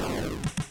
[0.00, 0.65] you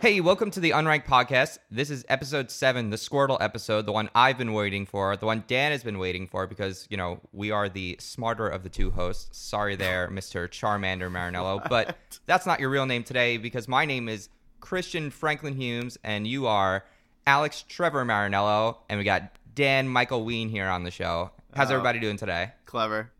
[0.00, 1.58] Hey, welcome to the Unranked Podcast.
[1.70, 5.44] This is episode seven, the Squirtle episode, the one I've been waiting for, the one
[5.46, 8.90] Dan has been waiting for because, you know, we are the smarter of the two
[8.92, 9.36] hosts.
[9.38, 10.48] Sorry there, Mr.
[10.48, 15.54] Charmander Marinello, but that's not your real name today because my name is Christian Franklin
[15.54, 16.86] Humes and you are
[17.26, 21.30] Alex Trevor Marinello, and we got Dan Michael Ween here on the show.
[21.54, 21.74] How's Oh.
[21.74, 22.52] everybody doing today?
[22.64, 23.12] Clever,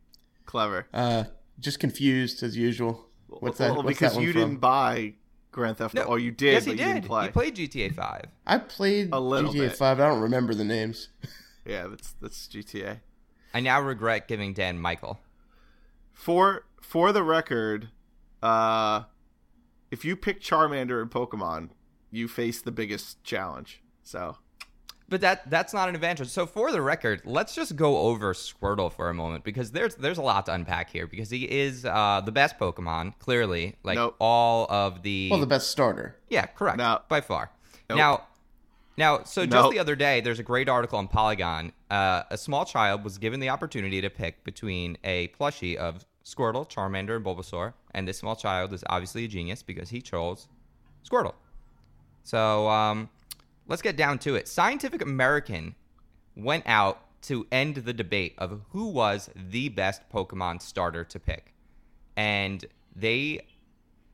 [0.46, 0.86] clever.
[0.94, 1.24] Uh,
[1.58, 3.04] just confused as usual.
[3.28, 3.72] What's that?
[3.74, 4.40] Well, what's because that one you from?
[4.42, 5.14] didn't buy
[5.52, 6.04] Grand Theft Auto.
[6.04, 6.10] No.
[6.10, 6.94] or you did, yes, he but you did.
[6.94, 7.24] didn't play.
[7.26, 8.24] He played GTA 5.
[8.46, 9.76] I played A little GTA bit.
[9.76, 10.00] Five.
[10.00, 11.08] I don't remember the names.
[11.66, 13.00] yeah, that's that's GTA.
[13.52, 15.20] I now regret giving Dan Michael.
[16.12, 17.88] For for the record,
[18.42, 19.02] uh,
[19.90, 21.70] if you pick Charmander in Pokemon,
[22.10, 23.82] you face the biggest challenge.
[24.02, 24.36] So
[25.10, 26.28] But that that's not an advantage.
[26.28, 30.18] So for the record, let's just go over Squirtle for a moment because there's there's
[30.18, 33.74] a lot to unpack here because he is uh, the best Pokemon, clearly.
[33.82, 34.14] Like Nope.
[34.20, 36.16] all of the Well, the best starter.
[36.28, 36.78] Yeah, correct.
[36.78, 37.00] No.
[37.08, 37.50] By far.
[37.88, 37.98] Nope.
[37.98, 38.22] Now
[38.96, 39.72] now so just Nope.
[39.72, 41.72] the other day there's a great article on Polygon.
[41.90, 46.70] Uh, a small child was given the opportunity to pick between a plushie of Squirtle,
[46.70, 50.46] Charmander, and Bulbasaur, and this small child is obviously a genius because he chose
[51.04, 51.34] Squirtle.
[52.22, 53.08] So um,
[53.70, 54.48] let's get down to it.
[54.48, 55.76] Scientific American
[56.36, 61.54] went out to end the debate of who was the best Pokemon starter to pick.
[62.16, 63.46] And they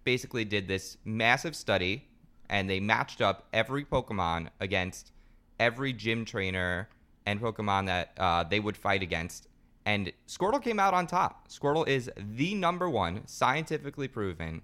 [0.05, 2.07] basically did this massive study
[2.49, 5.11] and they matched up every Pokemon against
[5.59, 6.89] every gym trainer
[7.25, 9.49] and Pokemon that uh, they would fight against.
[9.87, 11.49] And Squirtle came out on top.
[11.49, 14.63] Squirtle is the number one scientifically proven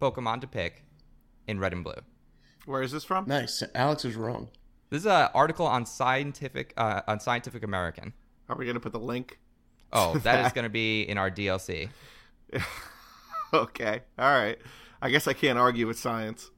[0.00, 0.84] Pokemon to pick
[1.46, 1.94] in red and blue.
[2.66, 3.26] Where is this from?
[3.26, 3.62] Nice.
[3.74, 4.48] Alex is wrong.
[4.90, 8.12] This is an article on Scientific uh, on Scientific American.
[8.48, 9.38] Are we gonna put the link?
[9.92, 11.90] Oh, that is going to be in our DLC.
[13.54, 14.58] Okay, all right.
[15.02, 16.50] I guess I can't argue with science.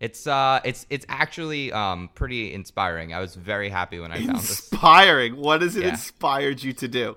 [0.00, 3.14] It's uh, it's it's actually um pretty inspiring.
[3.14, 4.50] I was very happy when I found this.
[4.72, 5.36] Inspiring.
[5.36, 5.90] What has it Yeah.
[5.90, 7.16] inspired you to do?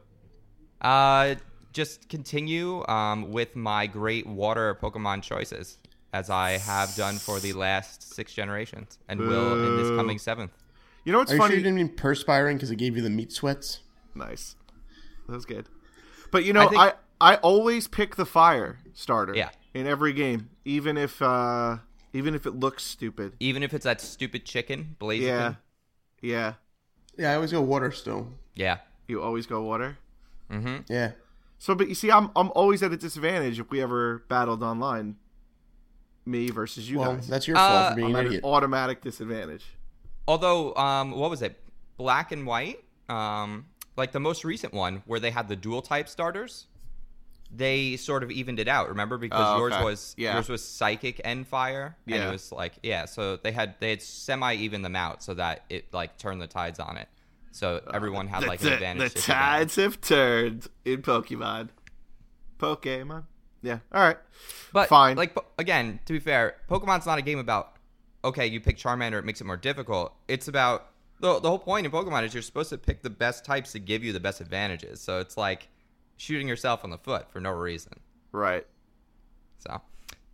[0.82, 1.34] Uh,
[1.74, 5.80] just continue um with my great water Pokemon choices
[6.14, 10.52] as I have done for the last six generations and will in this coming seventh.
[11.06, 11.50] You know what's Are you funny?
[11.52, 13.80] sure you didn't mean perspiring because it gave you the meat sweats?
[14.16, 14.56] Nice.
[15.28, 15.68] That was good.
[16.32, 19.36] But you know, I I, think- I always pick the fire starter.
[19.36, 19.50] Yeah.
[19.74, 21.78] In every game, even if uh
[22.14, 23.34] even if it looks stupid.
[23.40, 25.22] Even if it's that stupid chicken, Blaziken.
[25.22, 25.54] Yeah.
[26.22, 26.54] Yeah.
[27.18, 28.34] Yeah, I always go water still.
[28.56, 28.78] Yeah.
[29.08, 29.98] You always go water.
[30.52, 30.92] Mm-hmm.
[30.92, 31.12] Yeah.
[31.60, 35.18] So, but you see, I'm I'm always at a disadvantage if we ever battled online.
[36.26, 37.28] Me versus you Well, guys.
[37.28, 38.44] that's your Uh, fault for being I'm an idiot.
[38.44, 39.66] automatic disadvantage.
[40.28, 41.60] Although, um, what was it?
[41.98, 42.84] Black and white.
[43.10, 43.66] Um,
[43.98, 46.68] like the most recent one where they had the dual type starters.
[47.52, 48.90] They sort of evened it out.
[48.90, 50.36] Remember because Oh, yours was Yeah.
[50.36, 52.28] yours was psychic and fire, and Yeah.
[52.28, 53.06] it was like yeah.
[53.06, 56.48] So they had they had semi even them out so that it like turned the
[56.48, 57.08] tides on it.
[57.52, 59.14] So everyone had like an advantage.
[59.14, 59.50] the disadvantage.
[59.52, 61.70] tides have turned in Pokemon.
[62.60, 63.24] Pokemon.
[63.62, 63.80] Yeah.
[63.92, 64.18] All right.
[64.72, 65.18] But Fine.
[65.18, 67.74] like again, to be fair, Pokemon's not a game about
[68.24, 70.14] okay, you pick Charmander, it makes it more difficult.
[70.28, 70.88] It's about
[71.20, 73.80] the the whole point in Pokemon is you're supposed to pick the best types to
[73.80, 75.02] give you the best advantages.
[75.02, 75.68] So it's like
[76.18, 78.00] shooting yourself in the foot for no reason.
[78.32, 78.66] Right.
[79.60, 79.82] So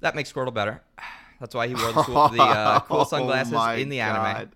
[0.01, 0.81] that makes Squirtle better.
[1.39, 4.23] That's why he wore the, cool, the uh, cool Oh sunglasses my in the anime.
[4.23, 4.49] God.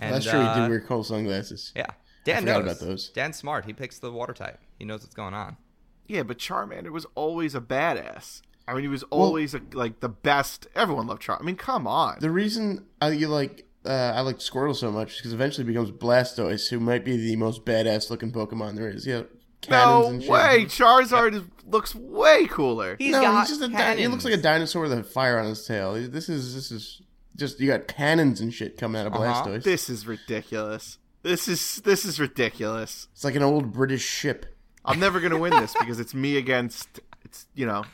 [0.00, 0.40] And, That's true.
[0.40, 1.70] He uh, did wear cool sunglasses.
[1.76, 1.86] Yeah,
[2.24, 2.76] Dan forgot knows.
[2.76, 3.08] about those.
[3.10, 3.66] Dan's smart.
[3.66, 4.58] He picks the water type.
[4.78, 5.56] He knows what's going on.
[6.06, 8.42] Yeah, but Charmander was always a badass.
[8.66, 10.66] I mean, he was always a, like the best.
[10.74, 11.40] Everyone loved Charmander.
[11.42, 12.18] I mean, come on.
[12.20, 15.68] The reason I you like uh, I like Squirtle so much is because eventually it
[15.68, 19.06] becomes Blastoise, who might be the most badass looking Pokemon there is.
[19.06, 19.22] Yeah,
[19.60, 20.30] cannons no and shit.
[20.30, 20.64] way.
[20.66, 22.96] Charizard is, looks way cooler.
[22.98, 24.00] He's no, got he's just a di- cannons.
[24.00, 25.94] he looks like a dinosaur with a fire on his tail.
[26.08, 27.02] This is this is
[27.36, 29.44] just you got cannons and shit coming out of Uh-huh.
[29.44, 29.62] Blastoise.
[29.62, 30.98] This is ridiculous.
[31.22, 33.08] This is this is ridiculous.
[33.12, 34.46] It's like an old British ship.
[34.84, 37.84] I'm never gonna win this because it's me against it's you know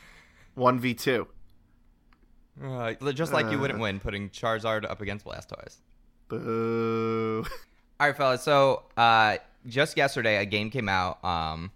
[0.55, 1.27] one v two.
[2.63, 3.83] Uh, just like you wouldn't Uh.
[3.83, 5.77] win putting Charizard up against Blastoise.
[6.27, 7.45] Boo.
[7.99, 8.41] All right, fellas.
[8.43, 11.71] So uh, just yesterday, a game came out um,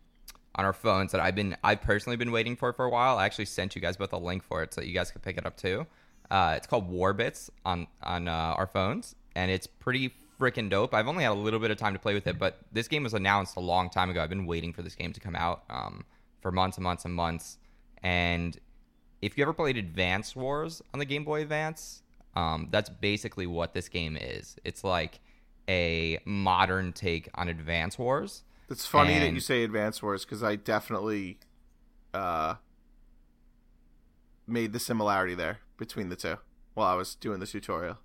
[0.55, 3.17] on our phones that I've been I've personally been waiting for for a while.
[3.17, 5.21] I actually sent you guys both a link for it so that you guys could
[5.21, 5.85] pick it up too.
[6.29, 10.93] Uh, it's called Warbits on on uh, our phones, and it's pretty freaking dope.
[10.93, 13.03] I've only had a little bit of time to play with it, but this game
[13.03, 14.21] was announced a long time ago.
[14.21, 16.05] I've been waiting for this game to come out um,
[16.41, 17.57] for months and months and months.
[18.03, 18.57] And
[19.21, 22.03] if you ever played Advance Wars on the Game Boy Advance,
[22.35, 24.57] um, that's basically what this game is.
[24.63, 25.19] It's like
[25.69, 28.43] a modern take on Advance Wars.
[28.69, 31.39] It's funny that you say Advance Wars because I definitely
[32.13, 32.55] uh,
[34.47, 36.37] made the similarity there between the two
[36.73, 37.97] while I was doing the tutorial.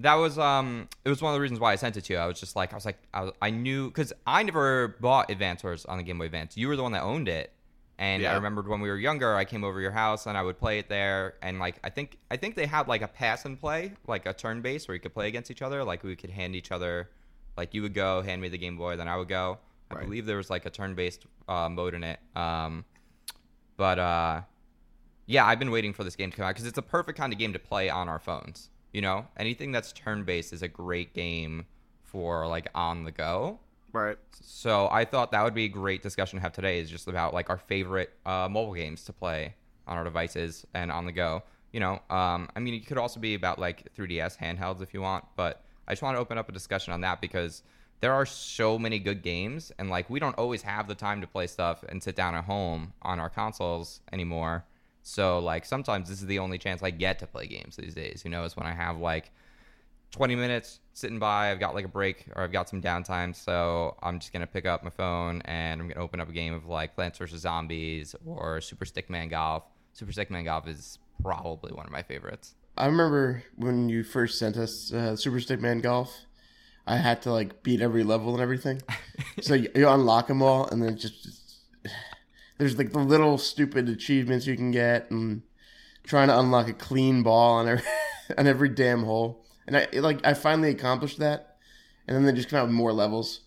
[0.00, 2.18] That was um, it was one of the reasons why I sent it to you.
[2.18, 5.30] I was just like, I was like, I, was- I knew because I never bought
[5.30, 6.56] Advance Wars on the Game Boy Advance.
[6.56, 7.50] You were the one that owned it,
[7.98, 10.42] and I remembered when we were younger, I came over to your house and I
[10.42, 11.36] would play it there.
[11.40, 14.34] And like, I think I think they had like a pass and play, like a
[14.34, 15.82] turn base where you could play against each other.
[15.82, 17.08] Like we could hand each other,
[17.56, 19.58] like you would go, hand me the Game Boy, then I would go.
[19.90, 20.04] I Right.
[20.04, 22.18] believe there was like a turn based uh, mode in it.
[22.34, 22.84] Um,
[23.78, 24.42] but uh,
[25.26, 27.32] yeah, I've been waiting for this game to come out because it's a perfect kind
[27.32, 28.68] of game to play on our phones.
[28.92, 31.66] You know, anything that's turn based is a great game
[32.02, 33.58] for like on the go.
[33.92, 34.18] Right.
[34.42, 36.80] So I thought that would be a great discussion to have today.
[36.80, 39.54] Is just about like our favorite uh, mobile games to play
[39.86, 41.42] on our devices and on the go.
[41.72, 45.02] You know, um, I mean, it could also be about like 3DS handhelds if you
[45.02, 47.62] want, but I just want to open up a discussion on that because
[48.00, 51.26] there are so many good games, and like we don't always have the time to
[51.26, 54.64] play stuff and sit down at home on our consoles anymore.
[55.06, 58.22] So like sometimes this is the only chance I get to play games these days.
[58.24, 59.30] You know, is when I have like
[60.10, 61.52] 20 minutes sitting by.
[61.52, 63.34] I've got like a break or I've got some downtime.
[63.34, 66.28] So I'm just going to pick up my phone and I'm going to open up
[66.28, 67.40] a game of like Plants vs.
[67.40, 69.62] Zombies or Super Stickman Golf.
[69.92, 72.56] Super Stickman Golf is probably one of my favorites.
[72.76, 76.12] I remember when you first sent us uh, Super Stickman Golf.
[76.84, 78.82] I had to like beat every level and everything.
[79.40, 81.45] so you, you unlock them all, and then it just
[82.58, 85.42] there's like the little stupid achievements you can get, and
[86.04, 87.84] trying to unlock a clean ball on every
[88.38, 89.44] on every damn hole.
[89.66, 91.56] And I like I finally accomplished that,
[92.06, 93.40] and then they just come out with more levels,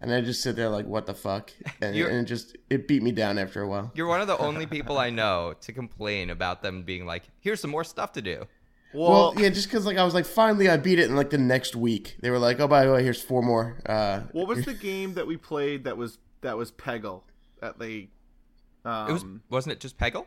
[0.00, 1.52] and I just sit there like, what the fuck?
[1.80, 3.90] And, and it just it beat me down after a while.
[3.94, 7.60] You're one of the only people I know to complain about them being like, here's
[7.60, 8.46] some more stuff to do.
[8.94, 11.30] Well, Well, yeah, just because like I was like, finally I beat it in like
[11.30, 12.16] the next week.
[12.20, 13.78] They were like, oh by the way, here's four more.
[13.86, 17.22] Uh, what was the game that we played that was that was Peggle
[17.60, 18.10] that they?
[18.84, 20.26] Um, It was wasn't it just Peggle?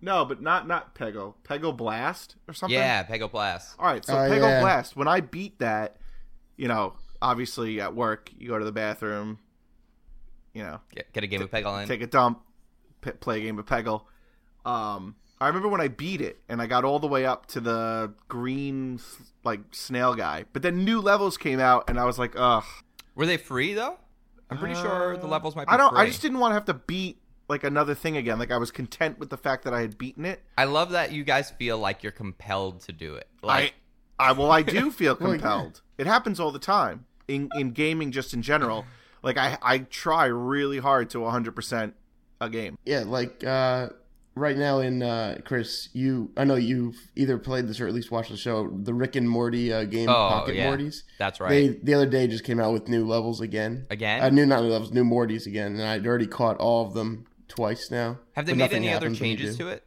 [0.00, 1.34] no, but not not Peggle.
[1.44, 2.76] Peggle Blast or something.
[2.78, 3.76] Yeah, Peggle Blast.
[3.78, 4.60] All right, so Oh, Peggle yeah.
[4.60, 4.96] Blast.
[4.96, 5.96] When I beat that,
[6.56, 9.38] you know, obviously at work, you go to the bathroom,
[10.54, 11.88] you know, Get, get a game of Peggle in.
[11.88, 12.40] take a dump,
[13.00, 14.02] p- play a game of Peggle.
[14.64, 17.60] Um, I remember when I beat it and I got all the way up to
[17.60, 19.00] the green
[19.44, 22.64] like snail guy, but then new levels came out and I was like, ugh.
[23.14, 23.98] Were they free though?
[24.50, 25.90] I'm pretty sure the levels might be I don't.
[25.92, 26.00] free.
[26.02, 28.38] I just didn't want to have to beat like another thing again.
[28.38, 30.42] Like I was content with the fact that I had beaten it.
[30.58, 33.28] I love that you guys feel like you're compelled to do it.
[33.42, 33.74] Like,
[34.18, 35.80] I, I well, I do feel compelled.
[35.98, 38.84] It happens all the time in in gaming, just in general.
[39.22, 41.94] Like I I try really hard to 100 percent
[42.40, 42.76] a game.
[42.84, 43.88] yeah, like uh,
[44.34, 48.10] right now in uh, Chris, you I know you've either played this or at least
[48.10, 50.70] watched the show, the Rick and Morty uh, game, Oh, Pocket yeah.
[50.70, 51.02] Mortys.
[51.18, 51.48] that's right.
[51.48, 53.86] They the other day just came out with new levels again.
[53.90, 54.22] Again?
[54.22, 57.24] Uh, new not new levels, new Mortys again, and I'd already caught all of them
[57.48, 58.18] twice now.
[58.32, 59.84] Have they made any other happens when you changes to it?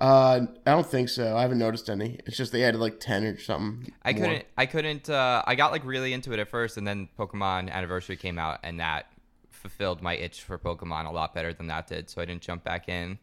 [0.00, 1.36] Uh, I don't think so.
[1.36, 2.18] I haven't noticed any.
[2.26, 3.92] It's just they added like ten or something.
[4.02, 4.22] I more.
[4.22, 4.44] couldn't.
[4.56, 5.10] I couldn't.
[5.10, 8.60] Uh, I got like really into it at first, and then Pokemon Anniversary came out,
[8.62, 9.06] and that
[9.50, 12.08] fulfilled my itch for Pokemon a lot better than that did.
[12.08, 13.18] So I didn't jump back in.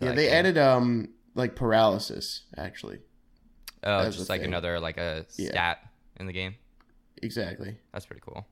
[0.00, 0.34] Yeah, they game.
[0.34, 2.98] added um like paralysis actually.
[3.84, 4.48] Oh, just like thing.
[4.48, 5.50] another like a Yeah.
[5.50, 5.78] stat
[6.18, 6.56] in the game.
[7.22, 7.78] Exactly.
[7.92, 8.44] That's pretty cool.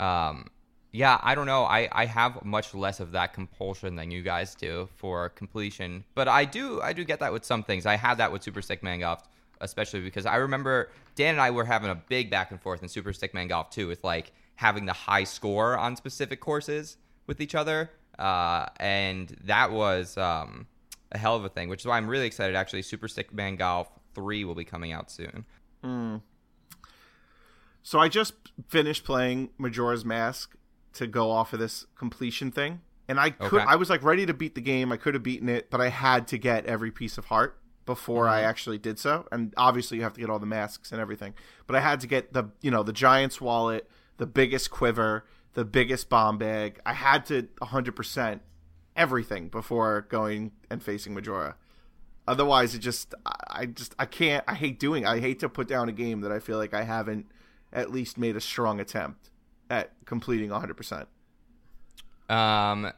[0.00, 0.46] Um,
[0.96, 1.64] yeah, I don't know.
[1.64, 6.26] I, I have much less of that compulsion than you guys do for completion, but
[6.26, 7.84] I do I do get that with some things.
[7.84, 9.22] I had that with Super Stickman Golf,
[9.60, 12.88] especially because I remember Dan and I were having a big back and forth in
[12.88, 17.54] Super Stickman Golf too, with like having the high score on specific courses with each
[17.54, 20.66] other, uh, and that was um,
[21.12, 21.68] a hell of a thing.
[21.68, 22.56] Which is why I'm really excited.
[22.56, 25.44] Actually, Super Stickman Golf Three will be coming out soon.
[27.82, 28.32] So I just
[28.68, 30.56] finished playing Majora's Mask
[30.96, 33.64] to go off of this completion thing, and I could Okay.
[33.66, 34.92] I was like ready to beat the game.
[34.92, 38.28] I could have beaten it, but I had to get every piece of heart before
[38.28, 38.48] I mm-hmm.
[38.48, 39.26] actually did so.
[39.30, 41.34] And obviously, you have to get all the masks and everything.
[41.66, 43.88] But I had to get the you know the giant's wallet,
[44.18, 45.24] the biggest quiver,
[45.54, 46.80] the biggest bomb bag.
[46.84, 48.40] I had to 100%
[48.96, 51.56] everything before going and facing Majora.
[52.28, 53.14] Otherwise, it just
[53.48, 54.44] I just I can't.
[54.48, 55.06] I hate doing.
[55.06, 57.26] I hate to put down a game that I feel like I haven't
[57.72, 59.30] at least made a strong attempt
[59.70, 61.06] at completing 100%.
[62.28, 62.92] Um,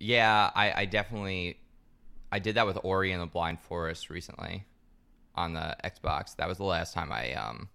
[0.00, 1.58] yeah, I, I definitely,
[2.30, 4.64] I did that with Ori and the Blind Forest recently.
[5.34, 6.36] on the Xbox.
[6.36, 7.68] That was the last time I um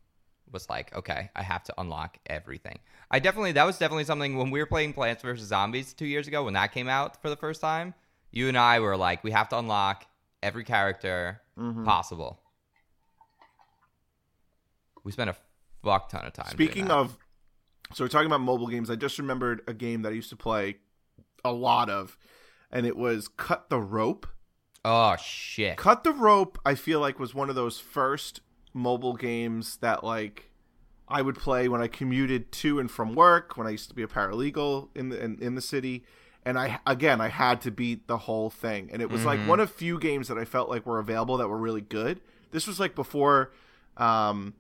[0.51, 2.79] was like, okay, I have to unlock everything.
[3.11, 6.27] I definitely that was definitely something when we were playing Plants vs Zombies two years
[6.27, 7.93] ago when that came out for the first time.
[8.31, 10.05] You and I were like, we have to unlock
[10.43, 11.85] every character Mm-hmm.
[11.85, 12.39] possible.
[15.03, 15.35] We spent a
[15.83, 16.49] fuck ton of time.
[16.51, 17.17] Speaking of,
[17.93, 18.89] so we're talking about mobile games.
[18.89, 20.77] I just remembered a game that I used to play
[21.43, 22.17] a lot of,
[22.71, 24.27] and it was Cut the Rope.
[24.85, 28.41] oh shit, Cut the Rope, I feel like was one of those first
[28.73, 30.51] mobile games that like
[31.07, 34.03] I would play when I commuted to and from work, when I used to be
[34.03, 36.03] a paralegal in the in, in the city.
[36.45, 38.89] And I again I had to beat the whole thing.
[38.91, 41.47] And it was like one of few games that I felt like were available that
[41.49, 42.21] were really good.
[42.51, 43.51] This was like before
[43.97, 44.53] um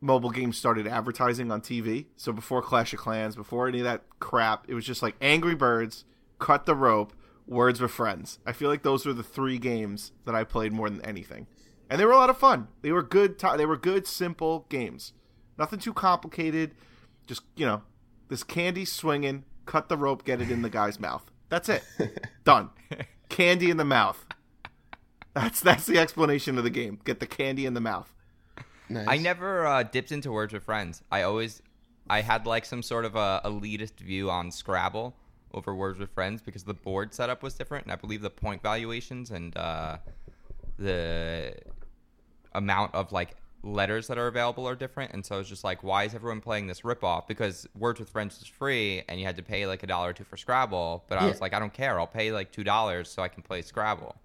[0.00, 2.06] mobile games started advertising on TV.
[2.16, 5.54] So before Clash of Clans, before any of that crap, it was just like Angry
[5.54, 6.04] Birds,
[6.38, 7.12] Cut the Rope,
[7.46, 8.38] Words with Friends.
[8.46, 11.46] I feel like those were the three games that I played more than anything,
[11.88, 12.68] and they were a lot of fun.
[12.82, 13.38] They were good.
[13.38, 15.12] They were good, simple games.
[15.58, 16.74] Nothing too complicated.
[17.26, 17.82] Just you know,
[18.28, 21.30] this candy swinging, cut the rope, get it in the guy's mouth.
[21.48, 21.82] That's it.
[22.44, 22.70] Done.
[23.28, 24.24] Candy in the mouth.
[25.34, 27.00] That's that's the explanation of the game.
[27.04, 28.14] Get the candy in the mouth.
[28.90, 29.06] Nice.
[29.08, 31.02] I never uh, dipped into Words with Friends.
[31.12, 31.62] I always,
[32.08, 35.14] I had like some sort of a elitist view on Scrabble
[35.54, 38.62] over Words with Friends because the board setup was different, and I believe the point
[38.62, 39.98] valuations and uh,
[40.76, 41.54] the
[42.52, 45.12] amount of like letters that are available are different.
[45.12, 47.28] And so it's just like, why is everyone playing this ripoff?
[47.28, 50.12] Because Words with Friends was free, and you had to pay like a dollar or
[50.12, 51.04] two for Scrabble.
[51.08, 51.28] But I Yeah.
[51.28, 52.00] was like, I don't care.
[52.00, 54.16] I'll pay like two dollars so I can play Scrabble.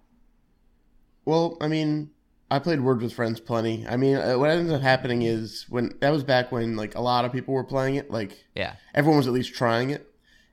[1.24, 2.10] Well, I mean,
[2.50, 3.86] I played Word with Friends plenty.
[3.88, 7.00] I mean, uh, what ends up happening is when that was back when like a
[7.00, 8.10] lot of people were playing it.
[8.10, 8.76] Like Yeah.
[8.94, 10.06] everyone was at least trying it,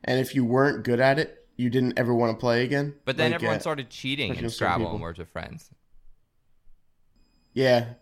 [0.03, 2.95] and if you weren't good at it, you didn't ever want to play again.
[3.05, 5.69] But then Like, everyone uh, started cheating in Scrabble and Words with Friends.
[7.53, 7.93] Yeah,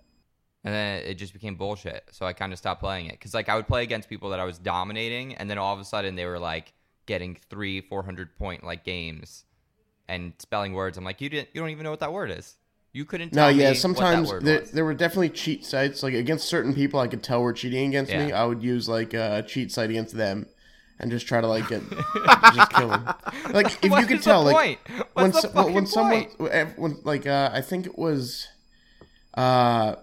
[0.64, 2.08] and then it just became bullshit.
[2.12, 4.40] So I kind of stopped playing it because like I would play against people that
[4.40, 6.74] I was dominating, and then all of a sudden they were like
[7.08, 9.44] getting three, four hundred point like games
[10.08, 10.98] and spelling words.
[10.98, 12.56] I'm like, you didn't, you don't even know what that word is.
[12.94, 13.34] You couldn't.
[13.34, 13.70] no, Tell me yeah.
[13.70, 16.04] what Sometimes that word there, there were definitely cheat sites.
[16.04, 18.32] Like against certain people, I could tell were cheating against me.
[18.34, 20.48] I would use like a cheat site against them,
[21.00, 21.82] and just try to like get
[22.54, 23.06] just kill them.
[23.52, 25.08] Like if What you could is tell, the like point?
[25.14, 26.24] when What's the so- when, fucking when someone
[26.76, 28.48] when like uh, I think it was
[29.36, 29.96] uh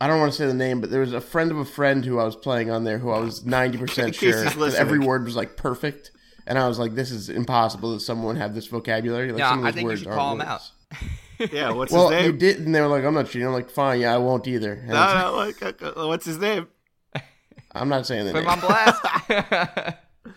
[0.00, 2.04] I don't want to say the name, but there was a friend of a friend
[2.04, 5.24] who I was playing on there who I was ninety percent sure that every word
[5.24, 6.10] was like perfect,
[6.46, 9.58] and I was like, "This is impossible that someone have this vocabulary." Like, Yeah, some
[9.60, 10.50] of I those think you should call them words.
[10.50, 10.70] out.
[11.50, 12.38] Yeah, what's Well, his they name?
[12.38, 14.74] did, and they were like, "I'm not cheating." I'm like, "Fine, yeah, I won't either."
[14.74, 16.68] And No, it's- no, like, uh, uh, what's his name?
[17.72, 18.32] I'm not saying that.
[18.34, 19.96] Put him on blast.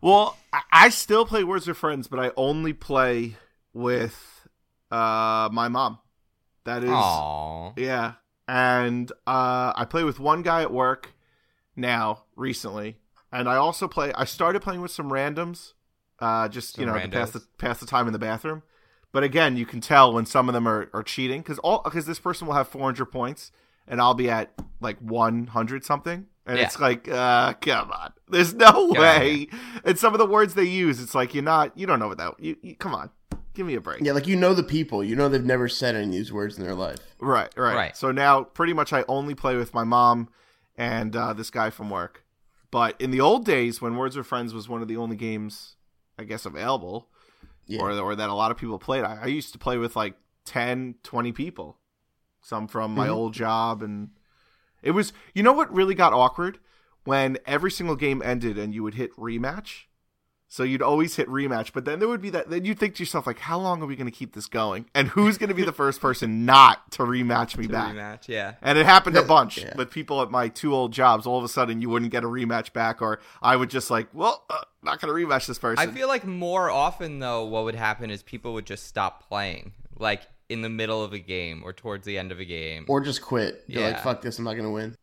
[0.00, 3.36] Well, I, I still play Words with Friends, but I only play
[3.72, 4.46] with
[4.90, 5.98] uh my mom.
[6.64, 7.72] That is, Aww.
[7.78, 8.14] yeah,
[8.48, 11.14] and uh I play with one guy at work
[11.76, 12.96] now recently,
[13.32, 14.12] and I also play.
[14.14, 15.72] I started playing with some randoms,
[16.18, 18.62] uh, just you know, to pass the pass the time in the bathroom.
[19.14, 22.04] But again, you can tell when some of them are, are cheating because all because
[22.04, 23.52] this person will have 400 points
[23.86, 26.64] and I'll be at like 100 something, and Yeah.
[26.64, 29.00] it's like, uh, come on, there's no Yeah.
[29.00, 29.48] way.
[29.84, 32.18] And some of the words they use, it's like you're not, you don't know what
[32.18, 32.40] that.
[32.40, 33.10] You, you come on,
[33.54, 34.00] give me a break.
[34.02, 35.04] Yeah, like you know the people.
[35.04, 36.98] You know they've never said any of these words in their life.
[37.20, 37.96] Right, right, Right.
[37.96, 40.28] So now, pretty much, I only play with my mom
[40.76, 42.24] and uh, this guy from work.
[42.72, 45.76] But in the old days, when Words with Friends was one of the only games,
[46.18, 47.08] I guess, available,
[47.66, 47.80] Yeah.
[47.82, 50.14] or or that a lot of people played, I, I used to play with like
[50.44, 51.78] 10, 20 people.
[52.42, 53.12] Some from my Mhm.
[53.12, 54.10] old job, and
[54.82, 55.12] it was.
[55.34, 56.58] You know what really got awkward
[57.04, 59.84] when every single game ended and you would hit rematch.
[60.48, 62.48] So you'd always hit rematch, but then there would be that.
[62.48, 64.86] Then you'd think to yourself, like, how long are we going to keep this going?
[64.94, 67.94] And who's going to be the first person not to rematch me To back?
[67.94, 68.54] rematch, yeah.
[68.62, 69.72] And it happened a bunch yeah.
[69.76, 71.26] with people at my two old jobs.
[71.26, 74.06] All of a sudden, you wouldn't get a rematch back, or I would just like,
[74.12, 75.88] well, uh, not going to rematch this person.
[75.88, 79.72] I feel like more often though, what would happen is people would just stop playing,
[79.98, 83.00] like in the middle of a game or towards the end of a game, Or
[83.00, 83.64] just quit.
[83.66, 83.88] You're Yeah.
[83.88, 84.94] like, fuck this, I'm not gonna win.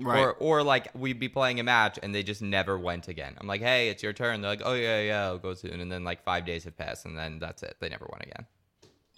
[0.00, 0.20] Right.
[0.20, 3.34] or or like we'd be playing a match and they just never went again.
[3.40, 4.40] I'm like, hey, it's your turn.
[4.40, 7.04] They're like, oh yeah, yeah, I'll go soon, and then like five days have passed,
[7.04, 7.76] and then that's it.
[7.80, 8.46] They never went again.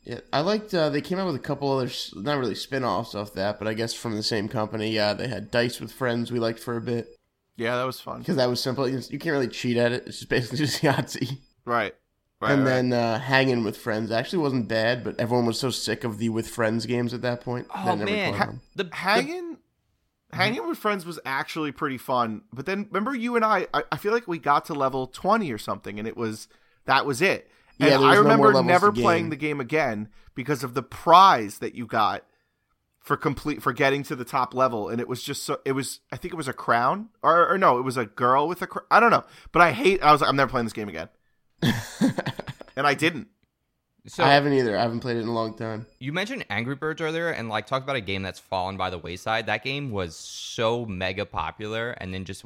[0.03, 0.73] Yeah, I liked.
[0.73, 3.75] Uh, they came out with a couple other, not really spin-offs off that, but I
[3.75, 4.91] guess from the same company.
[4.91, 6.33] Yeah, they had Dice with Friends.
[6.33, 7.17] We liked for a bit
[7.61, 8.21] yeah, that was fun.
[8.21, 8.89] because that was simple.
[8.89, 10.05] You you can't really cheat at it.
[10.07, 11.39] It's just basically just Yahtzee.
[11.67, 11.95] Right.
[12.41, 12.53] Right.
[12.53, 12.71] and right.
[12.71, 16.31] then uh, Hanging with Friends actually wasn't bad, but everyone was so sick of the
[16.31, 17.67] with Friends games at that point.
[17.75, 19.50] Oh they never man, played ha- the, the hanging,
[20.33, 22.43] hanging with friends was actually pretty fun.
[22.53, 25.53] But then remember, you and I, I, I feel like we got to level twenty
[25.53, 26.49] or something, and it was
[26.87, 27.51] that was it.
[27.79, 31.75] And Yeah, I remember levels never playing the game again because of the prize that
[31.75, 32.25] you got
[33.01, 35.61] for complete for getting to the top level, and it was just so.
[35.65, 38.47] It was I think it was a crown or, or no, it was a girl
[38.47, 38.87] with a crown.
[38.91, 40.03] I don't know, but I hate.
[40.03, 41.09] I was like, I'm never playing this game again,
[41.63, 43.29] and I didn't.
[44.07, 44.76] So I haven't either.
[44.78, 45.87] I haven't played it in a long time.
[45.99, 48.99] you mentioned Angry Birds earlier, and like talked about a game that's fallen by the
[48.99, 49.47] wayside.
[49.47, 52.45] That game was so mega popular, and then just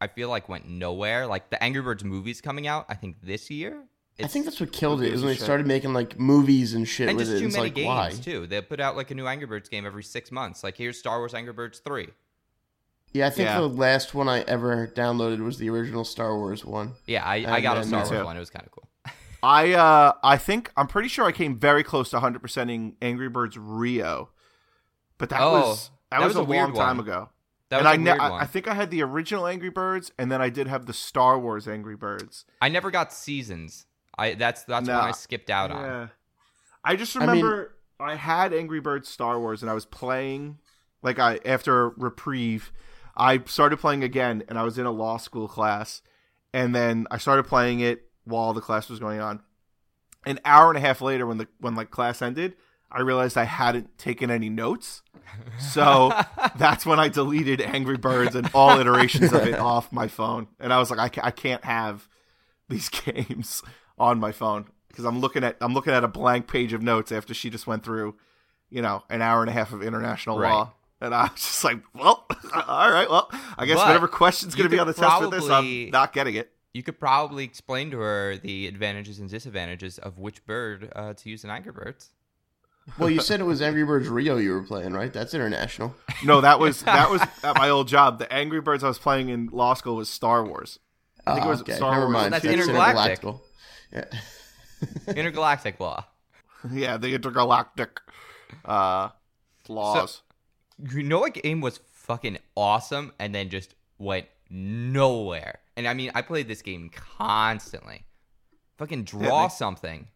[0.00, 1.26] I feel like went nowhere.
[1.26, 3.84] Like the Angry Birds movies coming out, I think this year.
[4.22, 5.12] I think that's what killed it.
[5.12, 5.42] Is when they shit.
[5.44, 7.40] started making like movies and shit and with just it.
[7.40, 8.10] too It's many like games why?
[8.22, 8.46] too.
[8.46, 10.62] They put out like a new Angry Birds game every six months.
[10.64, 12.08] Like here's Star Wars Angry Birds three.
[13.12, 13.60] Yeah, I think Yeah.
[13.60, 16.92] the last one I ever downloaded was the original Star Wars one.
[17.06, 18.24] Yeah, I, I got a Star Wars too.
[18.24, 18.36] one.
[18.36, 18.88] It was kind of cool.
[19.44, 23.28] I uh I think I'm pretty sure I came very close to 100 percenting Angry
[23.28, 24.30] Birds Rio,
[25.18, 27.06] but that Oh, was that, that was, was a, a weird long time one.
[27.06, 27.28] ago.
[27.68, 28.40] That and was I, a ne- weird I one.
[28.42, 31.38] I think I had the original Angry Birds, and then I did have the Star
[31.38, 32.44] Wars Angry Birds.
[32.62, 33.86] I never got seasons.
[34.16, 35.04] I that's that's when Nah.
[35.06, 36.10] I skipped out on.
[36.84, 40.58] I just I mean- remember I, had Angry Birds Star Wars and I was playing
[41.02, 42.72] like I after reprieve,
[43.16, 46.00] I started playing again and I was in a law school class
[46.52, 49.40] and then I started playing it while the class was going on.
[50.26, 52.54] An hour and a half later when the when like class ended,
[52.90, 55.02] I realized I hadn't taken any notes.
[55.58, 56.12] So
[56.56, 60.46] that's when I deleted Angry Birds and all iterations of it off my phone.
[60.58, 62.08] And I was like I, ca- I can't have
[62.68, 63.62] these games
[63.98, 67.12] on my phone because I'm looking at I'm looking at a blank page of notes
[67.12, 68.14] after she just went through,
[68.70, 70.52] you know, an hour and a half of international Right.
[70.52, 72.24] law, and I was just like, well,
[72.66, 73.28] all right, well,
[73.58, 76.14] I guess But whatever question's going to be on the test for this, I'm not
[76.14, 76.50] getting it.
[76.74, 81.30] You could probably explain to her the advantages and disadvantages of which bird uh, to
[81.30, 82.10] use in Angry Birds.
[82.98, 85.10] Well, you said it was Angry Birds Rio you were playing, right?
[85.12, 85.94] That's international.
[86.24, 88.18] No, that was that was at my old job.
[88.18, 90.80] The Angry Birds I was playing in law school was Star Wars.
[91.26, 91.72] I think it Ah, was okay.
[91.76, 92.12] Star Never Wars.
[92.12, 92.32] mind.
[92.34, 93.20] That's intergalactic.
[93.22, 93.40] intergalactical.
[93.90, 94.04] Yeah.
[95.16, 96.04] Intergalactic law.
[96.70, 98.00] yeah, the intergalactic
[98.66, 99.08] uh,
[99.68, 100.22] laws.
[100.90, 105.60] You know what game was fucking awesome and then just went nowhere?
[105.76, 108.04] And I mean, I played this game constantly.
[108.78, 110.08] Fucking draw Yeah, something.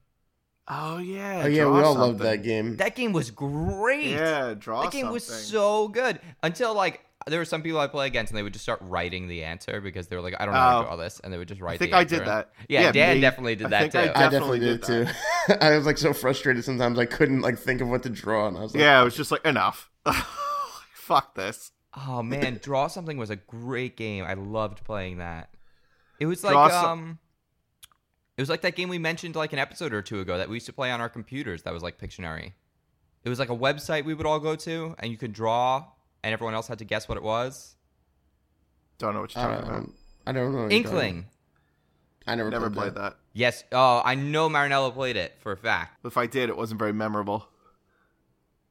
[0.69, 2.77] oh yeah, Oh yeah, draw we all loved that game.
[2.77, 4.07] That game was great.
[4.09, 5.01] Yeah, draw something.
[5.01, 8.39] That game was so good until like there were some people I play against and
[8.39, 10.79] they would just start writing the answer because they were like, I don't know how
[10.79, 10.83] Oh.
[10.83, 11.75] to draw this, and they would just write.
[11.75, 12.29] I think the I answer did in.
[12.29, 12.53] that.
[12.69, 13.99] Yeah, Dan me- definitely did I that think too.
[13.99, 15.09] I I definitely definitely, did did,
[15.49, 15.55] too.
[15.61, 18.57] I was like so frustrated sometimes I couldn't like think of what to draw, and
[18.57, 19.91] I was like, Yeah, it was just like enough.
[20.95, 21.73] Fuck this.
[21.97, 24.25] Oh man, Draw Something was a great game.
[24.25, 25.51] I loved playing that.
[26.21, 27.19] It was like Draw Some- um
[28.37, 30.57] it was like that game we mentioned like an episode or two ago that we
[30.57, 32.53] used to play on our computers that was like Pictionary.
[33.25, 35.85] It was like a website we would all go to and you could draw
[36.23, 37.75] and everyone else had to guess what it was.
[38.99, 39.91] Don't know what you're I talking don't, about.
[40.27, 40.63] I don't know.
[40.63, 41.27] what you're talking Inkling.
[42.29, 43.17] I never, Never played, played that.
[43.33, 43.65] Yes.
[43.73, 46.05] Oh, I know Marinello played it for a fact.
[46.05, 47.49] If I did, it wasn't very memorable.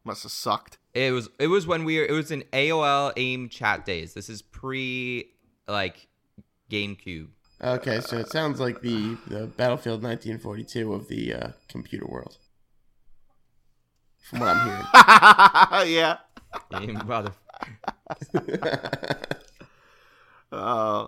[0.08, 0.78] Must have sucked.
[0.93, 4.13] It was it was when we were it was in AOL AIM chat days.
[4.13, 5.34] This is pre
[5.67, 6.08] like
[6.72, 7.28] GameCube.
[7.62, 12.38] Okay, so it sounds like the, the Battlefield 1942 of the uh, computer world.
[14.22, 15.93] From what I'm hearing.
[15.93, 16.17] yeah.
[16.80, 17.34] You mother-
[20.50, 21.08] Uh,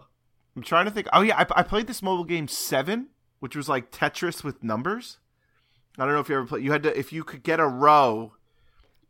[0.58, 1.08] I'm trying to think.
[1.14, 3.08] Oh yeah, I, I played this mobile game Seven,
[3.40, 5.20] which was like Tetris with numbers.
[5.98, 6.66] I don't know if you ever played.
[6.66, 8.34] You had to if you could get a row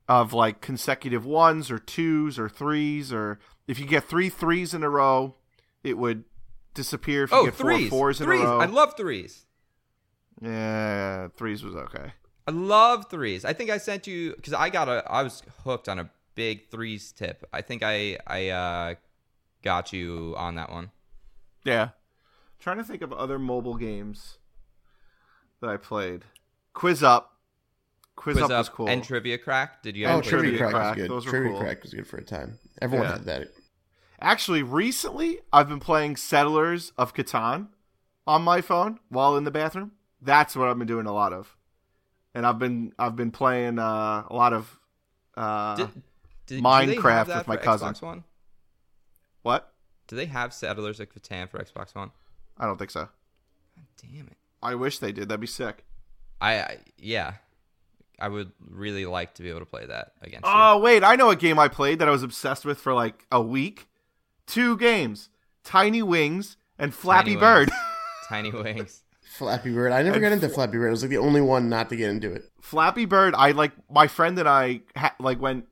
[0.10, 4.84] of like consecutive ones or twos or threes, or if you get three threes in
[4.84, 5.36] a row,
[5.84, 6.26] it would
[6.74, 7.24] disappear.
[7.24, 7.89] If you Oh, get threes.
[7.89, 8.41] four fours in threes.
[8.41, 9.45] a row, I love threes.
[10.41, 12.13] yeah, threes was okay.
[12.48, 13.45] I love threes.
[13.45, 15.04] I think I sent you because I got a.
[15.10, 17.48] I was hooked on a big threes tip.
[17.54, 18.95] I think I I uh,
[19.63, 20.91] got you on that one.
[21.63, 21.89] Yeah.
[22.60, 24.38] trying to think of other mobile games
[25.62, 26.24] that I played.
[26.74, 27.36] Quiz Up.
[28.19, 28.89] Quiz, Quiz Up, was up cool.
[28.89, 29.82] and trivia crack.
[29.82, 30.05] Did you?
[30.05, 31.10] Oh, ever Trivia, Trivia Crack, Crack, was good.
[31.12, 31.60] those were Trivia cool.
[31.62, 32.60] Crack was good for a time.
[32.82, 33.13] Everyone Yeah.
[33.13, 33.47] had that.
[34.19, 37.69] Actually, recently I've been playing Settlers of Catan
[38.27, 39.93] on my phone while in the bathroom.
[40.21, 41.55] That's what I've been doing a lot of,
[42.36, 44.77] and I've been I've been playing uh, a lot of
[45.38, 45.89] uh, Did,
[46.47, 47.93] did, Minecraft with my cousin.
[47.93, 48.23] Xbox One?
[49.43, 49.73] what?
[50.10, 52.12] Do they have Settlers of Catan for Xbox One?
[52.58, 53.08] I don't think so.
[54.01, 54.38] Damn it!
[54.62, 55.29] I wish they did.
[55.29, 55.86] That'd be sick.
[56.41, 57.36] I, I yeah,
[58.19, 60.51] I would really like to be able to play that against you.
[60.53, 63.25] Oh wait, I know a game I played that I was obsessed with for like
[63.32, 63.88] a week.
[64.45, 65.29] Two games:
[65.63, 67.69] Tiny Wings and Flappy Tiny Bird.
[67.69, 67.82] Wings.
[68.29, 69.03] Tiny Wings.
[69.21, 69.91] Flappy Bird.
[69.91, 70.88] I never And got into Flappy Bird.
[70.88, 72.43] I was like the only one not to get into it.
[72.62, 75.65] Flappy Bird, I like my friend and I ha- like went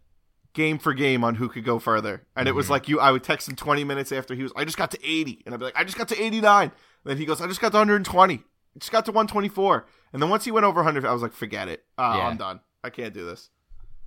[0.53, 2.73] game for game on who could go further, and it was mm-hmm.
[2.73, 2.99] like you.
[2.99, 4.51] I would text him twenty minutes after he was.
[4.55, 6.71] I just got to eighty, and I'd be like, I just got to eighty nine.
[7.03, 8.43] Then he goes, I just got to one hundred and twenty.
[8.79, 11.21] Just got to one twenty four, and then once he went over hundred, I was
[11.21, 11.83] like, forget it.
[11.97, 12.27] Uh, Yeah.
[12.27, 12.59] I'm done.
[12.83, 13.49] I can't do this.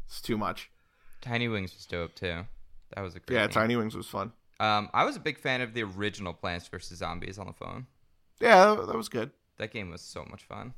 [0.07, 0.71] It's too much.
[1.21, 2.45] Tiny Wings was dope too.
[2.95, 3.53] That was a great Yeah, game.
[3.53, 4.33] Tiny Wings was fun.
[4.59, 7.87] Um, I was a big fan of the original Plants vs Zombies on the phone.
[8.41, 9.31] Yeah, that, that was good.
[9.59, 10.75] That game was so much fun.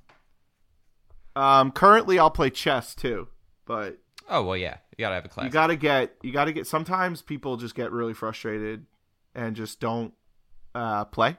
[1.34, 3.28] Um, currently, I'll play chess too,
[3.64, 5.44] but Oh well, yeah, you gotta have a class.
[5.44, 6.66] you gotta get you gotta get.
[6.66, 8.86] Sometimes people just get really frustrated
[9.34, 10.12] and just don't
[10.74, 11.36] uh, play.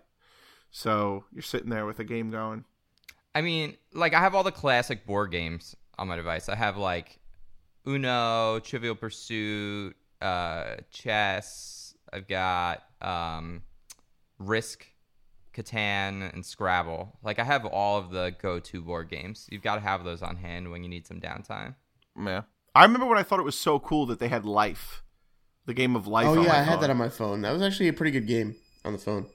[0.73, 2.65] So you're sitting there with a game going.
[3.35, 6.49] I mean, like I have all the classic board games on my device.
[6.49, 7.19] I have like
[7.87, 11.95] Uno, Trivial Pursuit, uh, chess.
[12.11, 13.61] I've got um,
[14.39, 14.87] Risk,
[15.53, 17.19] Catan, and Scrabble.
[17.23, 19.47] Like I have all of the go-to board games.
[19.51, 21.75] You've got to have those on hand when you need some downtime.
[22.19, 22.41] Yeah,
[22.73, 25.03] I remember when I thought it was so cool that they had Life,
[25.67, 26.25] the game of Life.
[26.27, 26.81] Oh on yeah, my I had phone.
[26.81, 27.41] that on my phone.
[27.41, 29.27] That was actually a pretty good game on the phone.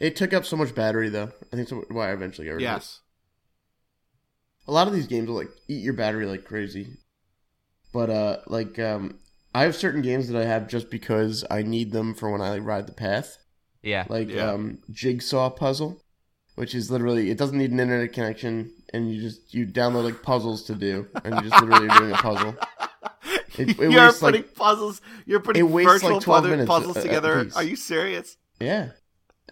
[0.00, 1.30] It took up so much battery though.
[1.52, 2.72] I think that's why I eventually got rid of it.
[2.72, 3.00] Yes.
[4.66, 6.88] A lot of these games will like eat your battery like crazy.
[7.92, 9.18] But uh like um
[9.54, 12.58] I have certain games that I have just because I need them for when I
[12.58, 13.38] ride the path.
[13.82, 14.52] Yeah, Like Yeah.
[14.52, 16.02] um Jigsaw Puzzle,
[16.54, 20.22] which is literally it doesn't need an internet connection and you just you download like
[20.22, 22.56] puzzles to do and you just literally doing a puzzle.
[23.58, 25.02] It- it you're wastes, like- putting puzzles.
[25.26, 27.48] You're putting it wastes, virtual like, 12 minutes puzzles a- a together.
[27.54, 28.36] Are you serious?
[28.60, 28.90] Yeah.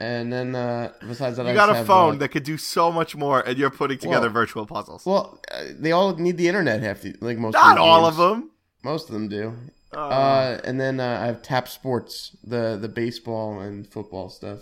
[0.01, 2.45] And then uh besides that I You got just a have, phone uh, that could
[2.45, 5.05] do so much more, and you're putting together Well- virtual puzzles.
[5.05, 8.19] Well, uh, they all need the internet Have to like most Not of all games.
[8.19, 8.51] of them.
[8.85, 9.55] Most of them do.
[9.95, 14.59] Uh, Uh, and then uh, I have Tap Sports, the the baseball and football stuff.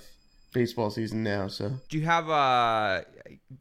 [0.55, 3.03] Baseball season now, so Do you have uh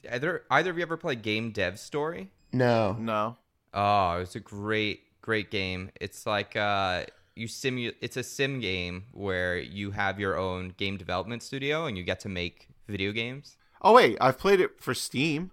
[0.09, 2.29] either either of you ever played Game Dev Story?
[2.53, 2.93] no.
[2.99, 3.35] no.
[3.73, 5.89] Oh, it's a great great game.
[5.99, 7.03] It's like uh
[7.35, 11.97] you simu it's a sim game where you have your own game development studio and
[11.97, 13.57] you get to make video games.
[13.81, 15.51] Oh wait, I've played it for Steam.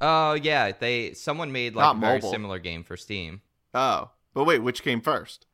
[0.00, 2.30] Oh yeah, they someone made like Not a very mobile.
[2.30, 3.40] similar game for Steam.
[3.72, 5.46] Oh, but wait, which came first?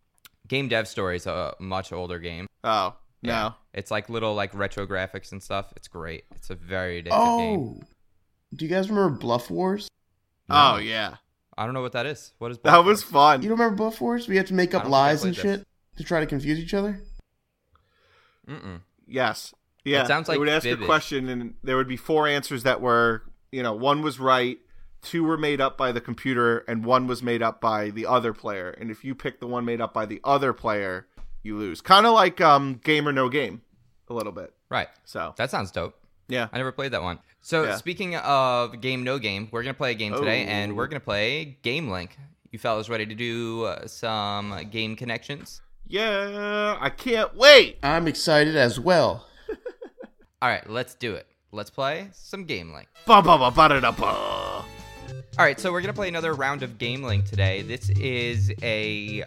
[0.48, 2.46] Game Dev Story is a much older game.
[2.64, 3.30] Oh no.
[3.33, 3.50] Yeah.
[3.72, 5.72] It's like little like retro graphics and stuff.
[5.76, 6.24] It's great.
[6.35, 7.59] It's a very addictive game.
[7.61, 7.80] Oh,
[8.54, 9.88] do you guys remember Bluff Wars?
[10.48, 11.16] Oh yeah,
[11.61, 12.33] I don't know what that is.
[12.38, 13.42] What is that That was fun.
[13.42, 14.27] You don't remember Bluff Wars?
[14.27, 15.59] We had to make up don't think I lies and played this.
[15.61, 15.66] shit
[15.99, 17.03] to try to confuse each other.
[18.49, 18.81] Mm-mm.
[19.07, 19.55] Yes.
[19.85, 20.03] Yeah.
[20.03, 20.83] It sounds They like would ask Vivid.
[20.83, 24.59] a question, and there would be four answers that were, you know, one was right,
[25.03, 28.33] two were made up by the computer, and one was made up by the other
[28.33, 28.70] player.
[28.70, 31.09] And if you pick the one made up by the other player,
[31.42, 31.81] you lose.
[31.83, 33.61] Kind of like um, Game or No Game,
[34.09, 34.55] a little bit.
[34.70, 34.88] Right.
[35.05, 35.94] So That sounds dope.
[36.31, 36.49] Yeah.
[36.53, 37.19] I never played that one.
[37.43, 37.77] So Yeah.
[37.77, 40.49] speaking of game no game, we're gonna play a game today, Oh.
[40.49, 42.16] and we're gonna play Game Link.
[42.51, 45.61] You fellas ready to do uh, some game connections?
[45.87, 47.79] Yeah, I can't wait.
[47.83, 49.27] I'm excited as well.
[50.43, 51.27] All right, let's do it.
[51.53, 52.88] Let's play some Game Link.
[53.07, 54.64] Ba ba ba ba da da ba.
[55.38, 57.62] All right, so we're gonna play another round of Game Link today.
[57.62, 59.25] This is a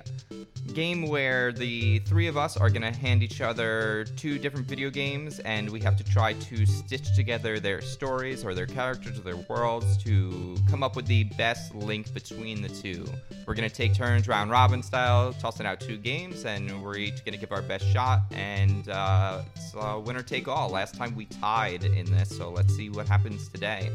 [0.73, 5.39] game where the three of us are gonna hand each other two different video games,
[5.39, 9.37] and we have to try to stitch together their stories or their characters or their
[9.49, 13.05] worlds to come up with the best link between the two.
[13.47, 17.37] We're gonna take turns round robin style, tossing out two games, and we're each gonna
[17.37, 18.21] give our best shot.
[18.31, 20.69] And uh, it's uh, winner take all.
[20.69, 23.89] Last time we tied in this, so let's see what happens today.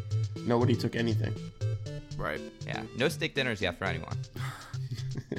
[0.47, 1.35] Nobody took anything.
[2.18, 2.40] Right.
[2.66, 4.16] Yeah, no steak dinners yet for anyone.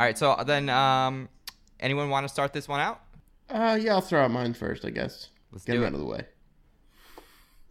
[0.00, 1.28] All right, so then, um,
[1.78, 3.00] anyone want to start this one out?
[3.48, 5.28] Uh, yeah, I'll throw out mine first, I guess.
[5.52, 5.88] Let's Get do them it.
[5.88, 6.26] out of the way.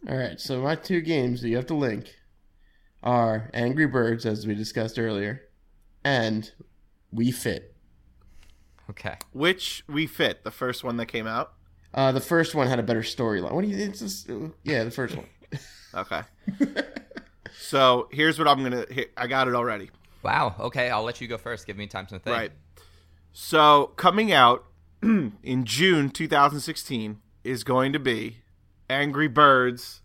[0.08, 2.14] All right, so my two games that you have to link
[3.02, 5.42] are Angry Birds, as we discussed earlier,
[6.04, 6.50] and
[7.14, 7.74] Wii Fit.
[8.88, 9.16] Okay.
[9.32, 11.52] Which Wii Fit the first one that came out.
[11.92, 13.52] Uh, the first one had a better storyline.
[13.52, 13.76] What do you?
[13.76, 14.30] It's just,
[14.64, 15.26] yeah, the first one.
[15.94, 16.22] Okay.
[17.58, 18.86] so here's what I'm gonna.
[18.90, 19.90] Here, I got it already.
[20.22, 20.54] Wow.
[20.58, 21.66] Okay, I'll let you go first.
[21.66, 22.36] Give me time to think.
[22.36, 22.52] Right.
[23.32, 24.64] So coming out
[25.02, 28.38] in June 2016 is going to be
[28.88, 30.02] Angry Birds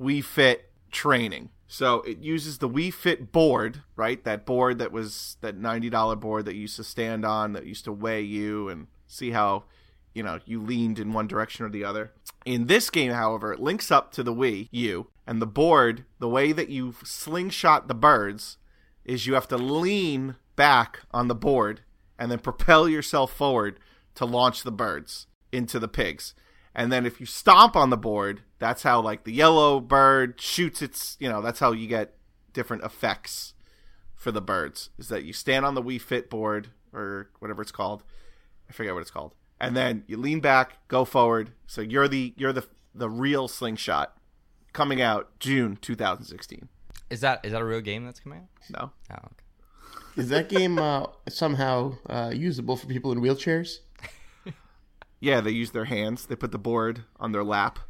[0.00, 1.50] Wii Fit training.
[1.66, 4.24] So it uses the Wii Fit board, right?
[4.24, 7.84] That board that was that $90 board that you used to stand on that used
[7.84, 9.64] to weigh you and see how,
[10.14, 12.12] you know, you leaned in one direction or the other.
[12.44, 16.28] In this game, however, it links up to the Wii U and the board, the
[16.28, 18.56] way that you slingshot the birds
[19.04, 21.82] is you have to lean back on the board
[22.18, 23.78] and then propel yourself forward
[24.14, 26.34] to launch the birds into the pigs.
[26.74, 30.82] And then if you stomp on the board, that's how like the yellow bird shoots
[30.82, 32.14] its, you know, that's how you get
[32.52, 33.54] different effects
[34.14, 34.90] for the birds.
[34.98, 38.02] Is that you stand on the Wii Fit board or whatever it's called.
[38.68, 39.34] I forget what it's called.
[39.60, 41.50] And then you lean back, go forward.
[41.66, 44.16] So you're the you're the the real slingshot
[44.72, 46.68] coming out June 2016.
[47.10, 48.48] Is that is that a real game that's coming out?
[48.70, 48.92] No.
[49.10, 50.20] Oh, okay.
[50.22, 53.78] Is that game uh, somehow uh, usable for people in wheelchairs?
[55.20, 56.26] Yeah, they use their hands.
[56.26, 57.80] They put the board on their lap,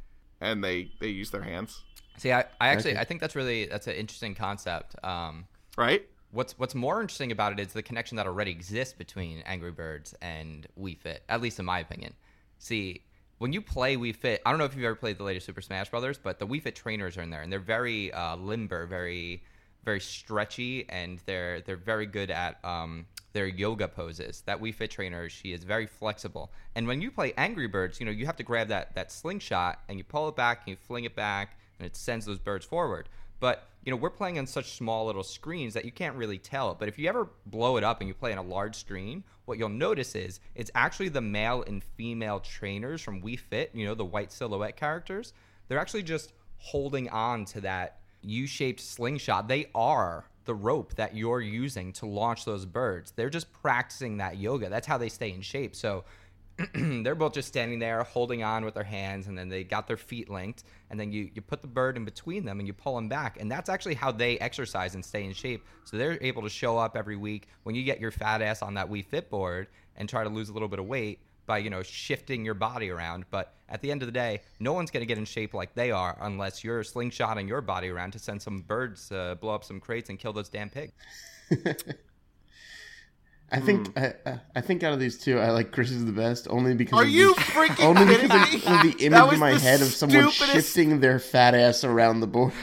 [0.40, 1.84] and they they use their hands.
[2.16, 3.00] See, I, I actually Okay.
[3.00, 4.96] I think that's really that's an interesting concept.
[5.04, 6.06] Um, Right?
[6.30, 10.14] What's what's more interesting about it is the connection that already exists between Angry Birds
[10.20, 12.14] and Wii Fit, at least in my opinion.
[12.58, 13.02] See,
[13.38, 15.60] when you play Wii Fit, I don't know if you've ever played the latest Super
[15.60, 18.86] Smash Brothers, but the Wii Fit trainers are in there, and they're very uh, limber,
[18.86, 19.42] very
[19.84, 24.42] very stretchy, and they're they're very good at um, their yoga poses.
[24.42, 26.52] That Wii Fit trainer, she is very flexible.
[26.74, 29.80] And when you play Angry Birds, you know you have to grab that that slingshot
[29.88, 32.66] and you pull it back and you fling it back, and it sends those birds
[32.66, 33.08] forward.
[33.40, 36.74] But you know we're playing on such small little screens that you can't really tell.
[36.74, 39.58] But if you ever blow it up and you play on a large screen, what
[39.58, 43.70] you'll notice is it's actually the male and female trainers from Wii Fit.
[43.74, 45.32] You know the white silhouette characters.
[45.68, 49.48] They're actually just holding on to that U-shaped slingshot.
[49.48, 53.12] They are the rope that you're using to launch those birds.
[53.12, 54.68] They're just practicing that yoga.
[54.68, 55.76] That's how they stay in shape.
[55.76, 56.04] So
[56.74, 59.96] they're both just standing there holding on with their hands and then they got their
[59.96, 62.96] feet linked and then you, you put the bird in between them and you pull
[62.96, 65.64] them back and that's actually how they exercise and stay in shape.
[65.84, 67.48] So they're able to show up every week.
[67.62, 70.48] When you get your fat ass on that Wii Fit board and try to lose
[70.48, 73.90] a little bit of weight by you know shifting your body around but at the
[73.90, 76.62] end of the day no one's going to get in shape like they are unless
[76.62, 80.18] you're slingshotting your body around to send some birds uh, blow up some crates and
[80.18, 80.92] kill those damn pigs
[83.50, 84.04] I think Hmm.
[84.26, 87.04] I, I- think out of these two, I like Chris's the best only because Are
[87.06, 91.00] you the, freaking only because of, the image in my head of someone stupidest- shifting
[91.00, 92.52] their fat ass around the board.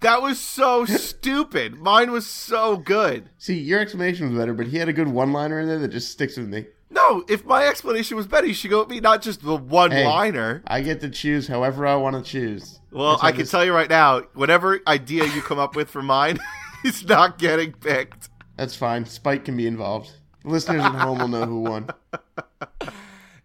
[0.00, 1.76] That was so stupid.
[1.80, 3.30] Mine was so good.
[3.38, 6.12] See, your explanation was better, but he had a good one-liner in there that just
[6.12, 6.66] sticks with me.
[6.90, 9.90] No, if my explanation was better, you should go with me, not just the one
[9.90, 10.04] Hey.
[10.06, 10.62] liner.
[10.66, 12.78] I get to choose however I want to choose.
[12.92, 16.02] Well, I can this- tell you right now, whatever idea you come up with for
[16.02, 16.38] mine
[16.84, 18.28] it's not getting picked.
[18.56, 19.04] That's fine.
[19.04, 20.12] Spike can be involved.
[20.44, 21.88] Listeners at home will know who won.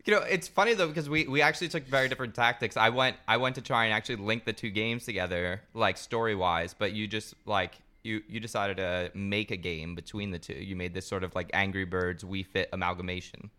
[0.06, 2.76] You know, it's funny though because we, we actually took very different tactics.
[2.76, 6.34] I went I went to try and actually link the two games together, like story
[6.34, 10.56] wise, but you just like you you decided to make a game between the two.
[10.56, 13.52] You made this sort of like Angry Birds Wii Fit amalgamation.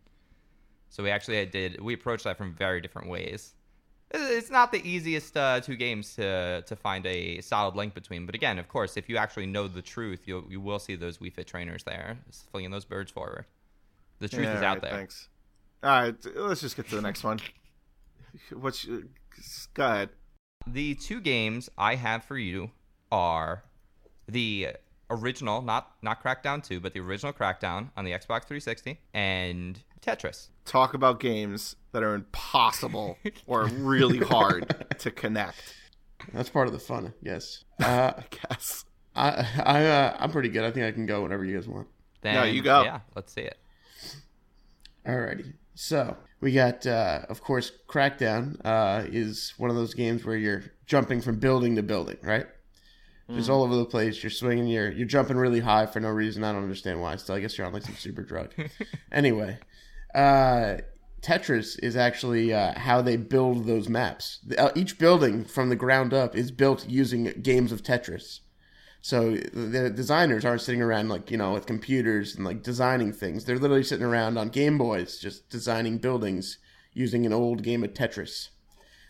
[0.89, 3.55] So we actually did we approached that from very different ways.
[4.15, 8.35] It's not the easiest uh, two games to to find a solid link between, but
[8.35, 11.33] again, of course, if you actually know the truth, you you will see those Wii
[11.33, 12.19] Fit trainers there
[12.51, 13.47] flinging those birds forward.
[14.19, 14.91] The truth Yeah, is out right, there.
[14.91, 15.29] Thanks.
[15.83, 17.41] All right, let's just get to the next one.
[18.53, 18.87] What's
[19.75, 20.11] go ahead?
[20.67, 22.71] The two games I have for you
[23.11, 23.65] are
[24.29, 24.69] the
[25.11, 30.49] original, not not Crackdown 2, but the original Crackdown on the Xbox 360 and Tetris.
[30.65, 35.75] Talk about games that are impossible or really hard to connect.
[36.33, 37.15] That's part of the fun.
[37.23, 37.65] Yes.
[37.83, 38.85] Uh, I guess.
[39.17, 40.63] I I uh, I'm pretty good.
[40.63, 41.89] I think I can go whenever you guys want.
[42.21, 42.85] Then, No, you go.
[42.85, 43.59] Yeah, let's see it.
[45.05, 45.55] Alrighty.
[45.75, 50.63] So we got, uh, of course, Crackdown uh, is one of those games where you're
[50.87, 52.47] jumping from building to building, right?
[53.31, 54.23] Just all over the place.
[54.23, 54.67] You're swinging.
[54.67, 56.45] You're you're jumping really high for no reason.
[56.45, 57.17] I don't understand why.
[57.17, 58.53] Still, I guess you're on like some super drug.
[59.13, 59.59] anyway,
[60.15, 60.79] uh,
[61.23, 64.41] Tetris is actually uh, how they build those maps.
[64.45, 68.41] The- uh, each building from the ground up is built using games of Tetris.
[69.01, 73.45] So the designers aren't sitting around like you know with computers and like designing things.
[73.45, 76.59] They're literally sitting around on Game Boys just designing buildings
[76.93, 78.51] using an old game of Tetris.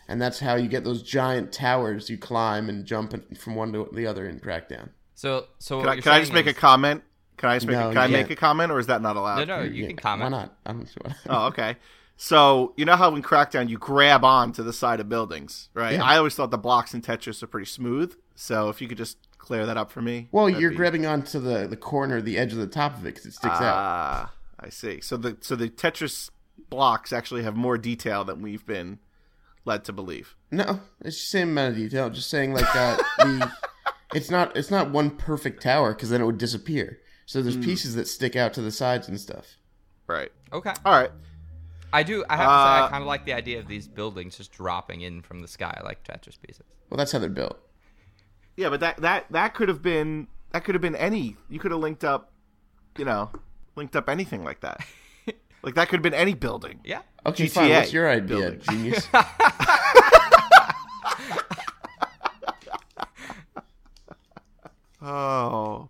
[0.09, 3.89] And that's how you get those giant towers you climb and jump from one to
[3.93, 4.91] the other in Crackdown.
[5.15, 7.03] So, so Can I, can I just saying make a comment?
[7.43, 9.17] Can I just make No, a, can I make a comment or is that not
[9.17, 9.49] allowed?
[9.49, 10.31] No, no, you Yeah, can comment.
[10.31, 10.57] Why not?
[10.65, 10.95] I don't see.
[11.29, 11.75] Oh, okay.
[12.17, 15.95] So you know how in Crackdown you grab on to the side of buildings, right?
[15.95, 16.05] Yeah.
[16.05, 18.15] I always thought the blocks in Tetris are pretty smooth.
[18.37, 20.29] So if you could just clear that up for me.
[20.31, 23.15] Well, you're be- grabbing onto the, the corner, the edge of the top of it
[23.15, 23.75] because it sticks out.
[23.75, 25.01] Ah, I see.
[25.01, 26.31] So the so the Tetris
[26.71, 29.01] blocks actually have more detail than we've been
[29.65, 30.37] led to believe.
[30.53, 32.09] No, it's the same amount of detail.
[32.09, 33.51] Just saying, like uh, the
[34.15, 37.01] it's not it's not one perfect tower because then it would disappear.
[37.27, 37.63] So there's Hmm.
[37.63, 39.57] pieces that stick out to the sides and stuff.
[40.07, 40.31] Right.
[40.53, 40.73] Okay.
[40.85, 41.11] All right.
[41.93, 42.25] I do.
[42.29, 44.51] I have to say, I Uh, kind of like the idea of these buildings just
[44.53, 46.65] dropping in from the sky like Tetris pieces.
[46.91, 47.59] Well, that's how they're built.
[48.57, 51.37] Yeah, but that that that could have been that could have been any.
[51.49, 52.33] You could have linked up,
[52.99, 53.31] you know,
[53.77, 54.85] linked up anything like that.
[55.63, 56.81] like that could have been any building.
[56.85, 57.03] Yeah.
[57.25, 57.69] Okay, fine.
[57.71, 58.61] GTA What's your idea, building.
[58.61, 59.07] genius?
[65.01, 65.89] Oh.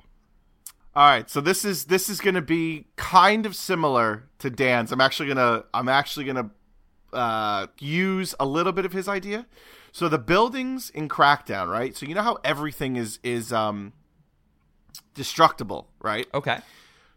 [0.95, 4.93] All right, so this is this is going to be kind of similar to Dan's.
[4.93, 6.51] I'm actually going to I'm actually to
[7.13, 9.47] uh use a little bit of his idea.
[9.91, 11.97] So the buildings in Crackdown, right?
[11.97, 13.95] So you know how everything is is um
[15.15, 16.27] destructible, right?
[16.35, 16.59] Okay.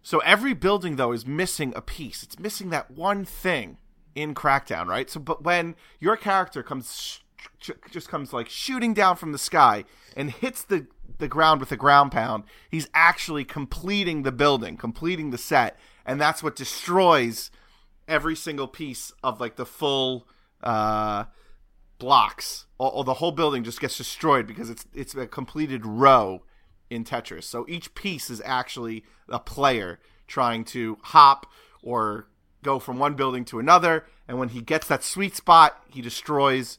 [0.04, 2.24] So every building though is missing a piece.
[2.24, 3.78] It's missing that one thing
[4.14, 5.10] in Crackdown, right?
[5.10, 7.20] So, but when your character comes,
[7.60, 9.84] sh- just comes like shooting down from the sky
[10.16, 15.32] and hits the the ground with a ground pound, he's actually completing the building, completing
[15.32, 17.52] the set, and that's what destroys
[18.08, 20.28] every single piece of like the full
[20.64, 21.26] uh,
[21.98, 22.66] blocks.
[22.78, 26.44] Or the whole building just gets destroyed because it's it's a completed row
[26.90, 27.44] in Tetris.
[27.44, 31.46] So each piece is actually a player trying to hop
[31.82, 32.28] or
[32.64, 34.06] go from one building to another.
[34.28, 36.78] And when he gets that sweet spot, he destroys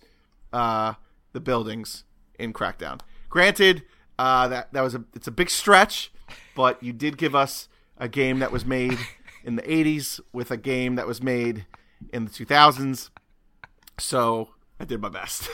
[0.52, 0.94] uh,
[1.32, 2.04] the buildings
[2.38, 3.00] in Crackdown.
[3.30, 3.84] Granted,
[4.18, 6.10] uh, that that was a it's a big stretch,
[6.54, 8.98] but you did give us a game that was made
[9.44, 11.66] in the 80s with a game that was made
[12.12, 13.10] in the 2000s.
[13.98, 15.48] So I did my best.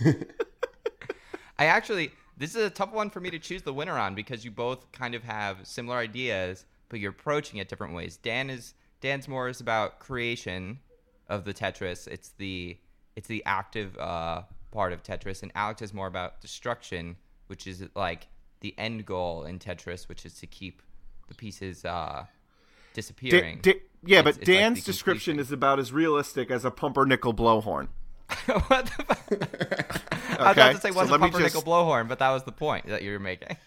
[1.58, 4.44] I actually this is a tough one for me to choose the winner on because
[4.44, 8.16] you both kind of have similar ideas, but you're approaching it different ways.
[8.16, 10.78] Dan is Dan's more is about creation
[11.28, 12.08] of the Tetris.
[12.08, 12.78] It's the
[13.16, 17.16] it's the active uh, part of Tetris, and Alex is more about destruction,
[17.50, 18.28] which is like
[18.60, 20.80] the end goal in Tetris, which is to keep
[21.28, 22.24] the pieces uh,
[22.94, 23.58] disappearing.
[23.60, 26.70] Da- da- yeah, It's- but it's Dan's the description is about as realistic as a
[26.70, 27.88] pumpernickel blowhorn.
[28.68, 30.40] what the fuck?
[30.40, 32.52] I was about to say so what's a pumpernickel just- blowhorn, but that was the
[32.52, 33.56] point that you were making.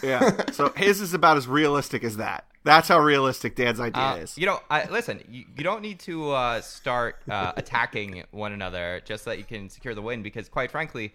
[0.00, 0.44] Yeah.
[0.52, 2.46] so his is about as realistic as that.
[2.62, 4.38] That's how realistic Dan's idea Uh, is.
[4.38, 5.24] you know, I, listen.
[5.28, 9.44] You, you don't need to uh, start uh, attacking one another just so that you
[9.44, 10.22] can secure the win.
[10.22, 11.12] Because, quite frankly,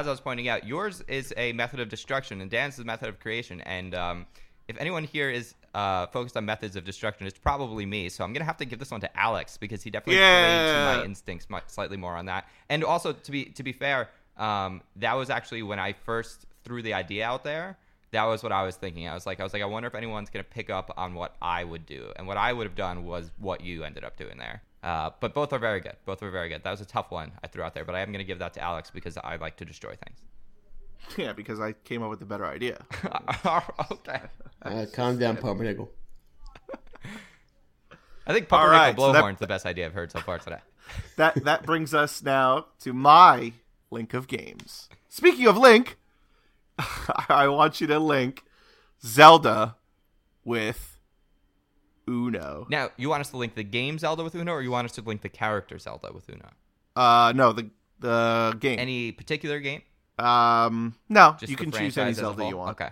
[0.00, 2.84] as I was pointing out, yours is a method of destruction, and Dan's is a
[2.84, 3.60] method of creation.
[3.62, 4.26] And um,
[4.68, 8.08] if anyone here is uh, focused on methods of destruction, it's probably me.
[8.10, 10.98] So I'm gonna have to give this one to Alex because he definitely played to
[10.98, 12.46] my instincts mu- slightly more on that.
[12.68, 16.82] And also, to be to be fair, um, that was actually when I first threw
[16.82, 17.78] the idea out there.
[18.12, 19.08] That was what I was thinking.
[19.08, 21.36] I was like, I was like, I wonder if anyone's gonna pick up on what
[21.40, 24.38] I would do, and what I would have done was what you ended up doing
[24.38, 24.62] there.
[24.86, 25.96] Uh, but both are very good.
[26.04, 26.62] Both were very good.
[26.62, 28.54] That was a tough one I threw out there, but I am gonna give that
[28.54, 30.20] to Alex because I like to destroy things.
[31.16, 32.84] Yeah, because I came up with the better idea.
[33.92, 34.20] okay.
[34.60, 35.88] Uh, calm down, Pumpernickel.
[38.26, 40.58] I think pumpernickel right, so that- blowhorn's the best idea I've heard so far today.
[41.16, 43.52] That that brings us now to my
[43.90, 44.88] link of games.
[45.08, 45.96] Speaking of link,
[47.28, 48.44] I want you to link
[49.04, 49.74] Zelda
[50.44, 50.95] with
[52.08, 52.66] Uno.
[52.68, 54.92] Now, you want us to link the game Zelda with Uno, or you want us
[54.92, 56.48] to link the character Zelda with Uno?
[56.94, 58.78] Uh, no, the the game.
[58.78, 59.82] Any particular game?
[60.18, 62.70] um, no, Just you can choose any Zelda you want.
[62.72, 62.90] Okay.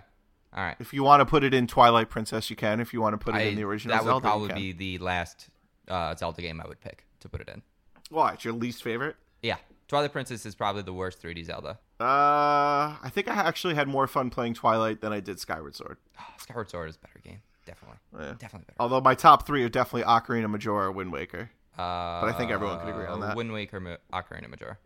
[0.53, 0.75] All right.
[0.79, 2.79] If you want to put it in Twilight Princess, you can.
[2.79, 4.71] If you want to put it I- in the original that Zelda, would probably be
[4.73, 5.49] the last
[5.87, 7.61] uh, Zelda game I would pick to put it in.
[8.09, 8.33] Why?
[8.33, 9.15] It's your least favorite?
[9.41, 11.79] Yeah, Twilight Princess is probably the worst 3D Zelda.
[11.99, 15.97] Uh, I think I actually had more fun playing Twilight than I did Skyward Sword.
[16.19, 18.33] Oh, Skyward Sword is a better game, definitely, Yeah.
[18.39, 18.75] definitely better.
[18.79, 21.49] Although my top three are definitely Ocarina, Majora, Wind Waker.
[21.77, 23.35] Uh, but I think everyone could agree on that.
[23.35, 24.77] Wind Waker, Ma- Ocarina, Majora.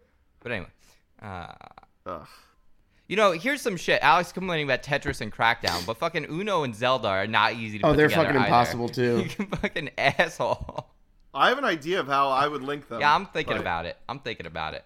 [0.42, 0.70] But anyway,
[1.22, 1.54] uh,
[2.08, 2.28] Ugh.
[3.08, 4.02] you know, here's some shit.
[4.02, 7.86] Alex complaining about Tetris and Crackdown, but fucking Uno and Zelda are not easy to
[7.86, 8.48] Oh, put they're together fucking either.
[8.48, 9.26] impossible, too.
[9.38, 10.88] you fucking asshole.
[11.34, 13.02] I have an idea of how I would link them.
[13.02, 13.98] Yeah, I'm thinking but- about it.
[14.08, 14.84] I'm thinking about it.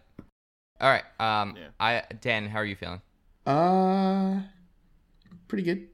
[0.82, 1.68] All right, um, Yeah.
[1.80, 3.02] I Dan, how are you feeling?
[3.46, 4.42] Uh,
[5.48, 5.88] pretty good.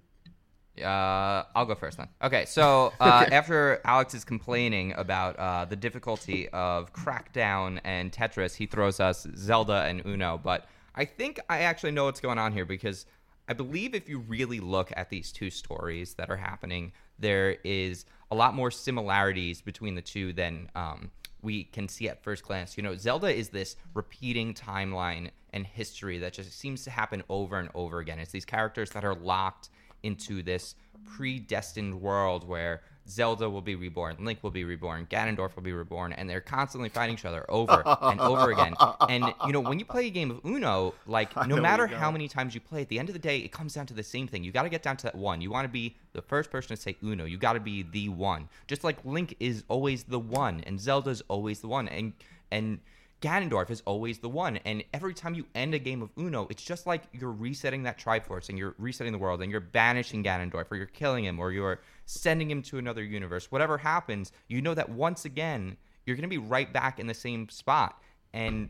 [0.81, 2.07] Uh, I'll go first then.
[2.21, 8.55] Okay, so uh, after Alex is complaining about uh, the difficulty of Crackdown and Tetris,
[8.55, 10.39] he throws us Zelda and Uno.
[10.41, 13.05] But I think I actually know what's going on here because
[13.47, 18.05] I believe if you really look at these two stories that are happening, there is
[18.31, 21.11] a lot more similarities between the two than um,
[21.41, 22.77] we can see at first glance.
[22.77, 27.57] You know, Zelda is this repeating timeline and history that just seems to happen over
[27.57, 28.19] and over again.
[28.19, 29.69] It's these characters that are locked
[30.03, 35.63] into this predestined world where Zelda will be reborn, Link will be reborn, Ganondorf will
[35.63, 38.75] be reborn, and they're constantly fighting each other over and over again.
[39.09, 42.27] And you know, when you play a game of Uno, like no matter how many
[42.27, 44.27] times you play, at the end of the day, it comes down to the same
[44.27, 44.43] thing.
[44.43, 45.41] You got to get down to that one.
[45.41, 47.25] You want to be the first person to say Uno.
[47.25, 48.47] You got to be the one.
[48.67, 52.13] Just like Link is always the one, and Zelda's always the one, and
[52.51, 52.79] and
[53.21, 54.57] Ganondorf is always the one.
[54.57, 57.99] And every time you end a game of Uno, it's just like you're resetting that
[57.99, 61.51] Triforce and you're resetting the world and you're banishing Ganondorf or you're killing him or
[61.51, 63.51] you're sending him to another universe.
[63.51, 67.13] Whatever happens, you know that once again, you're going to be right back in the
[67.13, 68.01] same spot.
[68.33, 68.69] And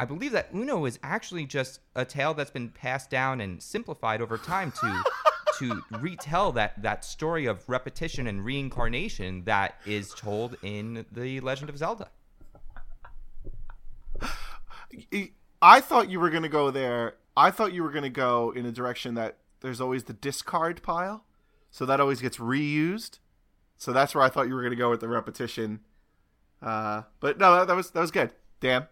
[0.00, 4.20] I believe that Uno is actually just a tale that's been passed down and simplified
[4.20, 5.04] over time to
[5.58, 11.70] to retell that that story of repetition and reincarnation that is told in the Legend
[11.70, 12.10] of Zelda.
[15.62, 17.16] I thought you were going to go there.
[17.36, 20.82] I thought you were going to go in a direction that there's always the discard
[20.82, 21.24] pile.
[21.70, 23.18] so that always gets reused.
[23.78, 25.80] So that's where I thought you were going to go with the repetition.
[26.62, 28.32] Uh, but no, that, was that was good.
[28.60, 28.86] Dan.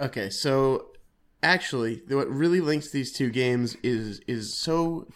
[0.00, 0.88] Okay, so
[1.42, 5.06] actually, what really links these two games is is so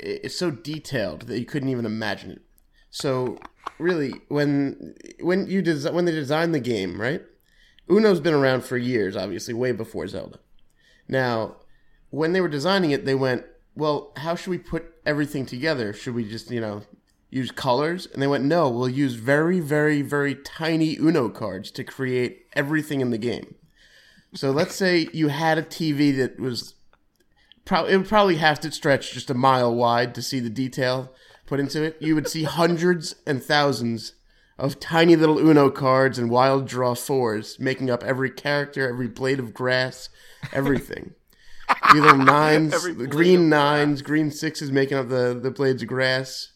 [0.00, 2.42] it's so detailed that you couldn't even imagine it.
[2.90, 3.38] So
[3.78, 7.22] really, when when you desi- when they designed the game, right?
[7.88, 10.38] Uno's been around for years, obviously, way before Zelda.
[11.08, 11.56] Now,
[12.10, 15.92] when they were designing it, they went, "Well, how should we put everything together?
[15.92, 16.82] Should we just, you know,
[17.30, 21.84] use colors?" And they went, "No, we'll use very, very, very tiny Uno cards to
[21.84, 23.54] create everything in the game."
[24.34, 26.74] So let's say you had a TV that was
[27.64, 31.12] probably it would probably have to stretch just a mile wide to see the detail
[31.46, 31.96] put into it.
[32.00, 34.12] You would see hundreds and thousands
[34.58, 39.38] of tiny little Uno cards and wild draw fours making up every character, every blade
[39.38, 40.08] of grass,
[40.52, 41.14] everything.
[41.94, 42.74] You little nines,
[43.08, 46.52] green nines, green sixes making up the, the blades of grass,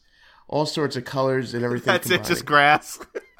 [0.49, 1.93] all sorts of colors and everything.
[1.93, 2.99] That's it, just grass.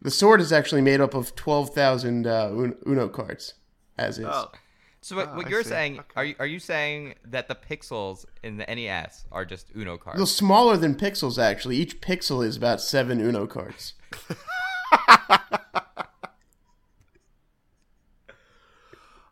[0.00, 2.50] The sword is actually made up of 12,000 uh,
[2.86, 3.54] Uno cards,
[3.96, 4.26] as is.
[4.28, 4.50] oh,
[5.08, 6.00] So what, Oh, what you're saying?
[6.00, 6.06] Okay.
[6.16, 10.18] Are you are you saying that the pixels in the NES are just Uno cards?
[10.18, 11.76] They're smaller than pixels, actually.
[11.76, 13.94] Each pixel is about seven Uno cards.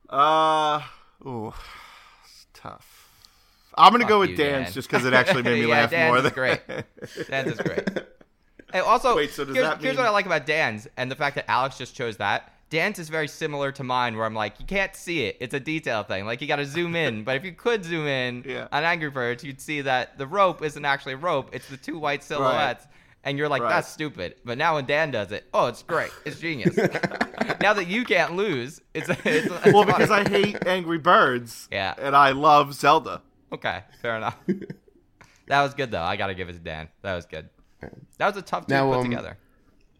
[0.09, 0.81] uh,
[1.27, 1.53] ooh,
[2.25, 3.11] it's tough.
[3.75, 4.73] I'm gonna go with you, Dan's Dan.
[4.73, 6.63] just because it actually made me Yeah, laugh Dan's more is than great.
[7.29, 7.87] Dan's is great.
[8.73, 11.17] Hey, also, Wait, so does here's, that here's what I like about Dan's and the
[11.17, 12.51] fact that Alex just chose that.
[12.69, 15.37] Dan's is very similar to mine, where I'm like, you can't see it.
[15.41, 16.27] It's a detail thing.
[16.27, 17.23] Like you got to zoom in.
[17.25, 18.67] But if you could zoom in Yeah.
[18.73, 21.51] on Angry Birds, you'd see that the rope isn't actually a rope.
[21.53, 22.87] It's the two white silhouettes.
[23.23, 23.71] And you're like, Right.
[23.71, 24.37] that's stupid.
[24.45, 26.11] But now when Dan does it, oh, it's great.
[26.25, 26.77] It's genius.
[27.61, 31.69] now that you can't lose, it's, it's, it's well, because I hate Angry Birds.
[31.71, 31.95] Yeah.
[31.99, 33.23] And I love Zelda.
[33.53, 34.37] Okay, fair enough.
[35.47, 36.03] that was good though.
[36.03, 36.89] I gotta give it to Dan.
[37.03, 37.49] That was good.
[38.19, 39.39] That was a tough two Now, to put um, together.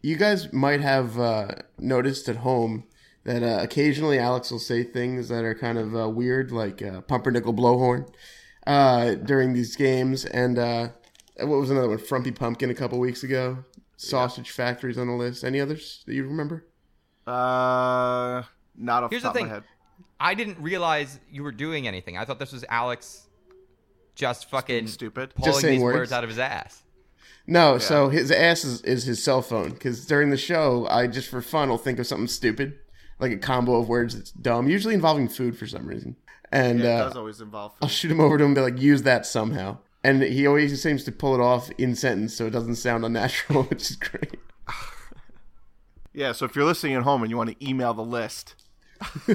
[0.07, 2.85] You guys might have uh, noticed at home
[3.25, 7.01] that uh, occasionally Alex will say things that are kind of uh, weird, like uh,
[7.01, 8.07] pumpernickel blowhorn,
[8.65, 10.23] uh, during these games.
[10.23, 10.87] And uh,
[11.39, 11.97] what was another one?
[11.97, 13.65] Frumpy Pumpkin a couple weeks ago.
[13.97, 15.43] Sausage factories on the list.
[15.43, 16.65] Any others that you remember?
[17.27, 18.43] Uh,
[18.77, 19.47] not off Here's the the top of thing.
[19.47, 19.63] my head.
[20.21, 22.17] I didn't realize you were doing anything.
[22.17, 23.27] I thought this was Alex
[24.15, 25.35] just fucking stupid.
[25.35, 25.97] pulling Just these words.
[25.97, 26.11] words.
[26.13, 26.83] out of his ass.
[27.49, 31.29] No, so his ass is, is his cell phone because during the show, I just
[31.29, 32.77] for fun will think of something stupid,
[33.19, 36.17] like a combo of words that's dumb, usually involving food for some reason,
[36.51, 38.79] and Yeah, it uh, does always involve I'll shoot him over to him to like
[38.81, 42.51] use that somehow, and he always seems to pull it off in sentence, so it
[42.51, 44.35] doesn't sound unnatural, which is great.
[46.13, 48.55] Yeah, so if you're listening at home and you want to email the list,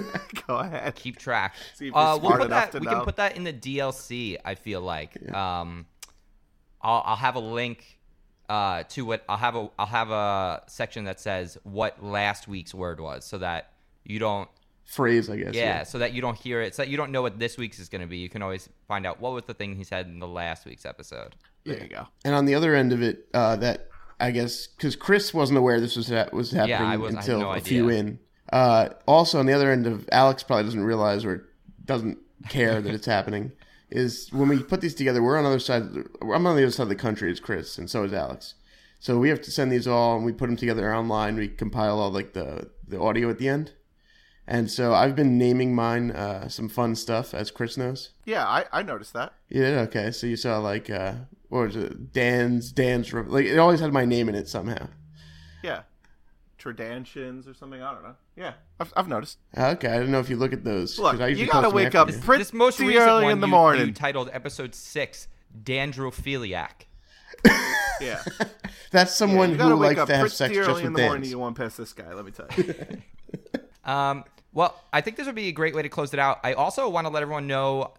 [0.48, 0.96] go ahead.
[0.96, 1.54] Keep track.
[1.74, 2.72] See if you're Uh, we'll put that.
[2.72, 2.92] to We know.
[2.96, 4.36] can put that in the DLC.
[4.44, 5.14] I feel like.
[5.32, 5.86] Um,
[6.80, 8.00] I'll, I'll have a link
[8.49, 12.74] uh, to what I'll have a I'll have a section that says what last week's
[12.74, 13.72] word was, so that
[14.05, 14.49] you don't
[14.84, 15.55] Phrase, I guess.
[15.55, 17.78] Yeah, so that you don't hear it, so that you don't know what this week's
[17.78, 18.18] is going to be.
[18.18, 20.84] You can always find out what was the thing he said in the last week's
[20.84, 21.34] episode.
[21.64, 22.09] There you go.
[22.24, 23.88] And on the other end of it, uh, that
[24.20, 27.53] I guess because Chris wasn't aware this was ha- was happening I had until no
[27.53, 28.18] a few in.
[28.53, 31.49] Uh, also, on the other end of Alex probably doesn't realize or
[31.84, 32.18] doesn't
[32.49, 33.53] care that it's happening.
[33.95, 35.82] Is when we put these together, we're on the other side.
[36.22, 38.55] I'm on the other side of the country as Chris, and so is Alex.
[39.01, 41.36] So we have to send these all, and we put them together online.
[41.36, 43.72] We compile all like the the audio at the end.
[44.47, 48.11] And so I've been naming mine uh, some fun stuff, as Chris knows.
[48.24, 49.34] Yeah, I, I noticed that.
[49.49, 50.11] Yeah, okay.
[50.11, 51.14] So you saw like uh
[51.49, 52.12] what was it?
[52.12, 54.88] Dan's Dan's like it always had my name in it somehow.
[55.62, 55.82] Yeah.
[56.62, 57.82] Tredantians or something.
[57.82, 58.14] I don't know.
[58.36, 59.38] Yeah, I've, I've noticed.
[59.56, 60.98] Okay, I don't know if you look at those.
[60.98, 62.22] Look, I you gotta wake up the game.
[62.22, 63.86] pretty this most recent early one in the you, morning.
[63.88, 65.28] you titled episode six,
[65.62, 66.86] Dandrophiliac.
[68.00, 68.22] yeah.
[68.90, 70.92] That's someone you gotta who wake likes up to have pretty sex early just in
[70.92, 71.30] the morning.
[71.30, 72.12] You want to past this guy.
[72.12, 72.74] Let me tell you.
[73.84, 76.38] Um, well, I think this would be a great way to close it out.
[76.44, 77.94] I also want to let everyone know,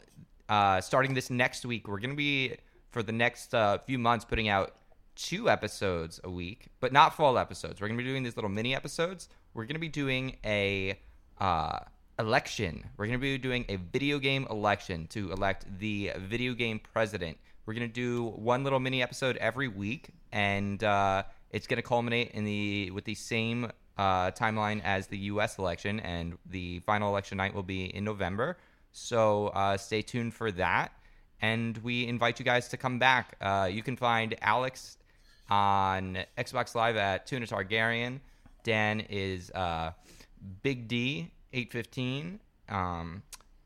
[0.47, 2.55] uh, starting this next week, we're going to be
[2.91, 4.75] for the next uh, few months putting out
[5.15, 7.79] two episodes a week, but not full episodes.
[7.79, 9.29] We're going to be doing these little mini episodes.
[9.53, 10.99] We're going to be doing a
[11.39, 11.79] uh,
[12.19, 12.85] election.
[12.97, 17.37] We're going to be doing a video game election to elect the video game president.
[17.65, 21.87] We're going to do one little mini episode every week, and uh, it's going to
[21.87, 25.57] culminate in the with the same uh, timeline as the U.S.
[25.57, 28.57] election, and the final election night will be in November.
[28.91, 30.91] So uh, stay tuned for that,
[31.41, 33.37] and we invite you guys to come back.
[33.39, 34.97] Uh, you can find Alex
[35.49, 38.19] on Xbox Live at Tuna Targaryen.
[38.63, 39.91] Dan is uh,
[40.61, 42.39] Big D eight fifteen.
[42.69, 43.23] Um,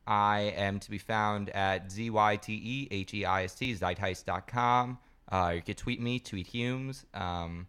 [0.07, 3.73] I am to be found at Z Y T E H E I S T,
[3.73, 4.97] Zeitheist.com.
[5.29, 7.05] Uh, you can tweet me, tweet Humes.
[7.13, 7.67] Um,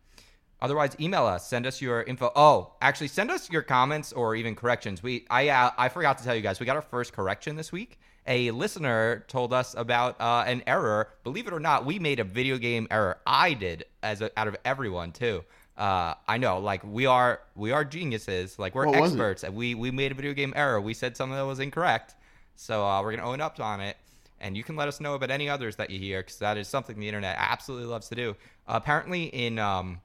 [0.61, 1.49] otherwise, email us.
[1.49, 2.31] Send us your info.
[2.37, 5.03] Oh, actually, send us your comments or even corrections.
[5.03, 7.73] We I uh, I forgot to tell you guys, we got our first correction this
[7.73, 7.99] week.
[8.29, 11.09] A listener told us about uh, an error.
[11.25, 13.17] Believe it or not, we made a video game error.
[13.27, 15.43] I did, as a, out of everyone too.
[15.79, 18.59] Uh, I know, like we are, we are geniuses.
[18.59, 20.79] Like we're What experts, and we we made a video game error.
[20.79, 22.17] We said something that was incorrect,
[22.55, 23.97] so uh, we're gonna own up on it.
[24.41, 26.69] And you can let us know about any others that you hear, because that is
[26.69, 28.37] something the internet absolutely loves to do.
[28.67, 30.01] apparently, in um,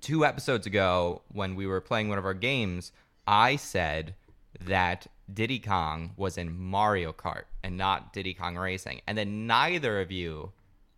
[0.00, 2.92] two episodes ago, when we were playing one of our games,
[3.26, 4.14] I said
[4.60, 9.00] that Diddy Kong was in Mario Kart and not Diddy Kong Racing.
[9.06, 10.52] And then neither of you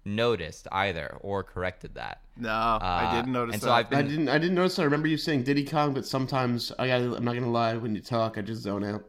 [0.04, 2.20] noticed either or corrected that.
[2.36, 3.66] No, I Uh, didn't notice and that.
[3.66, 4.28] so I've I didn't.
[4.28, 4.78] I didn't notice.
[4.78, 7.00] I remember you saying Diddy Kong, but sometimes I got.
[7.16, 7.76] I'm not gonna lie.
[7.76, 9.04] When you talk, I just zone out.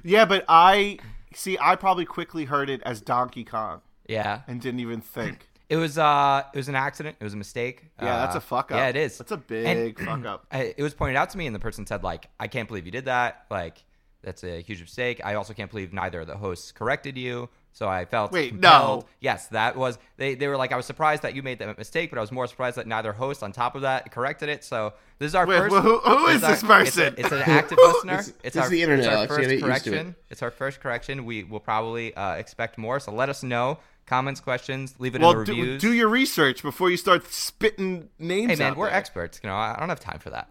[0.04, 0.98] yeah, but I
[1.34, 1.58] see.
[1.60, 4.42] I probably quickly heard it as Donkey Kong yeah.
[4.46, 5.48] and didn't even think.
[5.70, 7.16] It was uh it was an accident.
[7.20, 7.84] It was a mistake.
[8.02, 8.76] Yeah, that's Uh, a fuck up.
[8.76, 9.16] Yeah, it is.
[9.16, 10.46] That's a big And- fuck up.
[10.52, 12.84] I, it was pointed out to me, and the person said, like, I can't believe
[12.86, 13.46] you did that.
[13.50, 13.82] Like,
[14.22, 15.20] that's a huge mistake.
[15.24, 17.48] I also can't believe neither of the hosts corrected you.
[17.72, 19.02] So I felt Wait, compelled.
[19.04, 19.08] no.
[19.20, 20.34] Yes, that was they.
[20.34, 22.48] They were like, I was surprised that you made that mistake, but I was more
[22.48, 24.64] surprised that neither host, on top of that, corrected it.
[24.64, 25.76] So this is our Wait, first.
[25.76, 27.14] who- who this our- person?
[27.16, 28.12] It's, a- it's an active listener.
[28.14, 29.28] It's- It's, it's our, the internet, It's our Alex.
[29.28, 29.92] First gotta get used to it.
[29.94, 30.14] correction.
[30.30, 31.24] It's our first correction.
[31.24, 32.98] We will probably uh, expect more.
[32.98, 33.78] So let us know.
[34.10, 35.80] Comments, questions, leave it Well, in the do, reviews.
[35.80, 38.50] do your research before you start spitting names.
[38.50, 38.96] Hey man, out we're there.
[38.96, 39.38] experts.
[39.40, 40.48] You know, I I don't have time for that.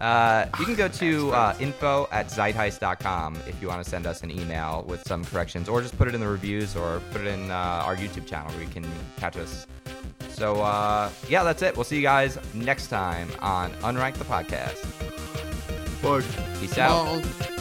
[0.00, 4.22] Uh, you can go to uh, info at zeitheist.com if you want to send us
[4.22, 7.26] an email with some corrections, or just put it in the reviews, or put it
[7.26, 7.54] in uh,
[7.84, 8.86] our YouTube channel where you can
[9.16, 9.66] catch us.
[10.28, 11.74] So uh, yeah, that's it.
[11.76, 14.78] We'll see you guys next time on Unranked the podcast.
[16.00, 16.22] Bye.
[16.60, 17.06] Peace out.
[17.06, 17.59] Well,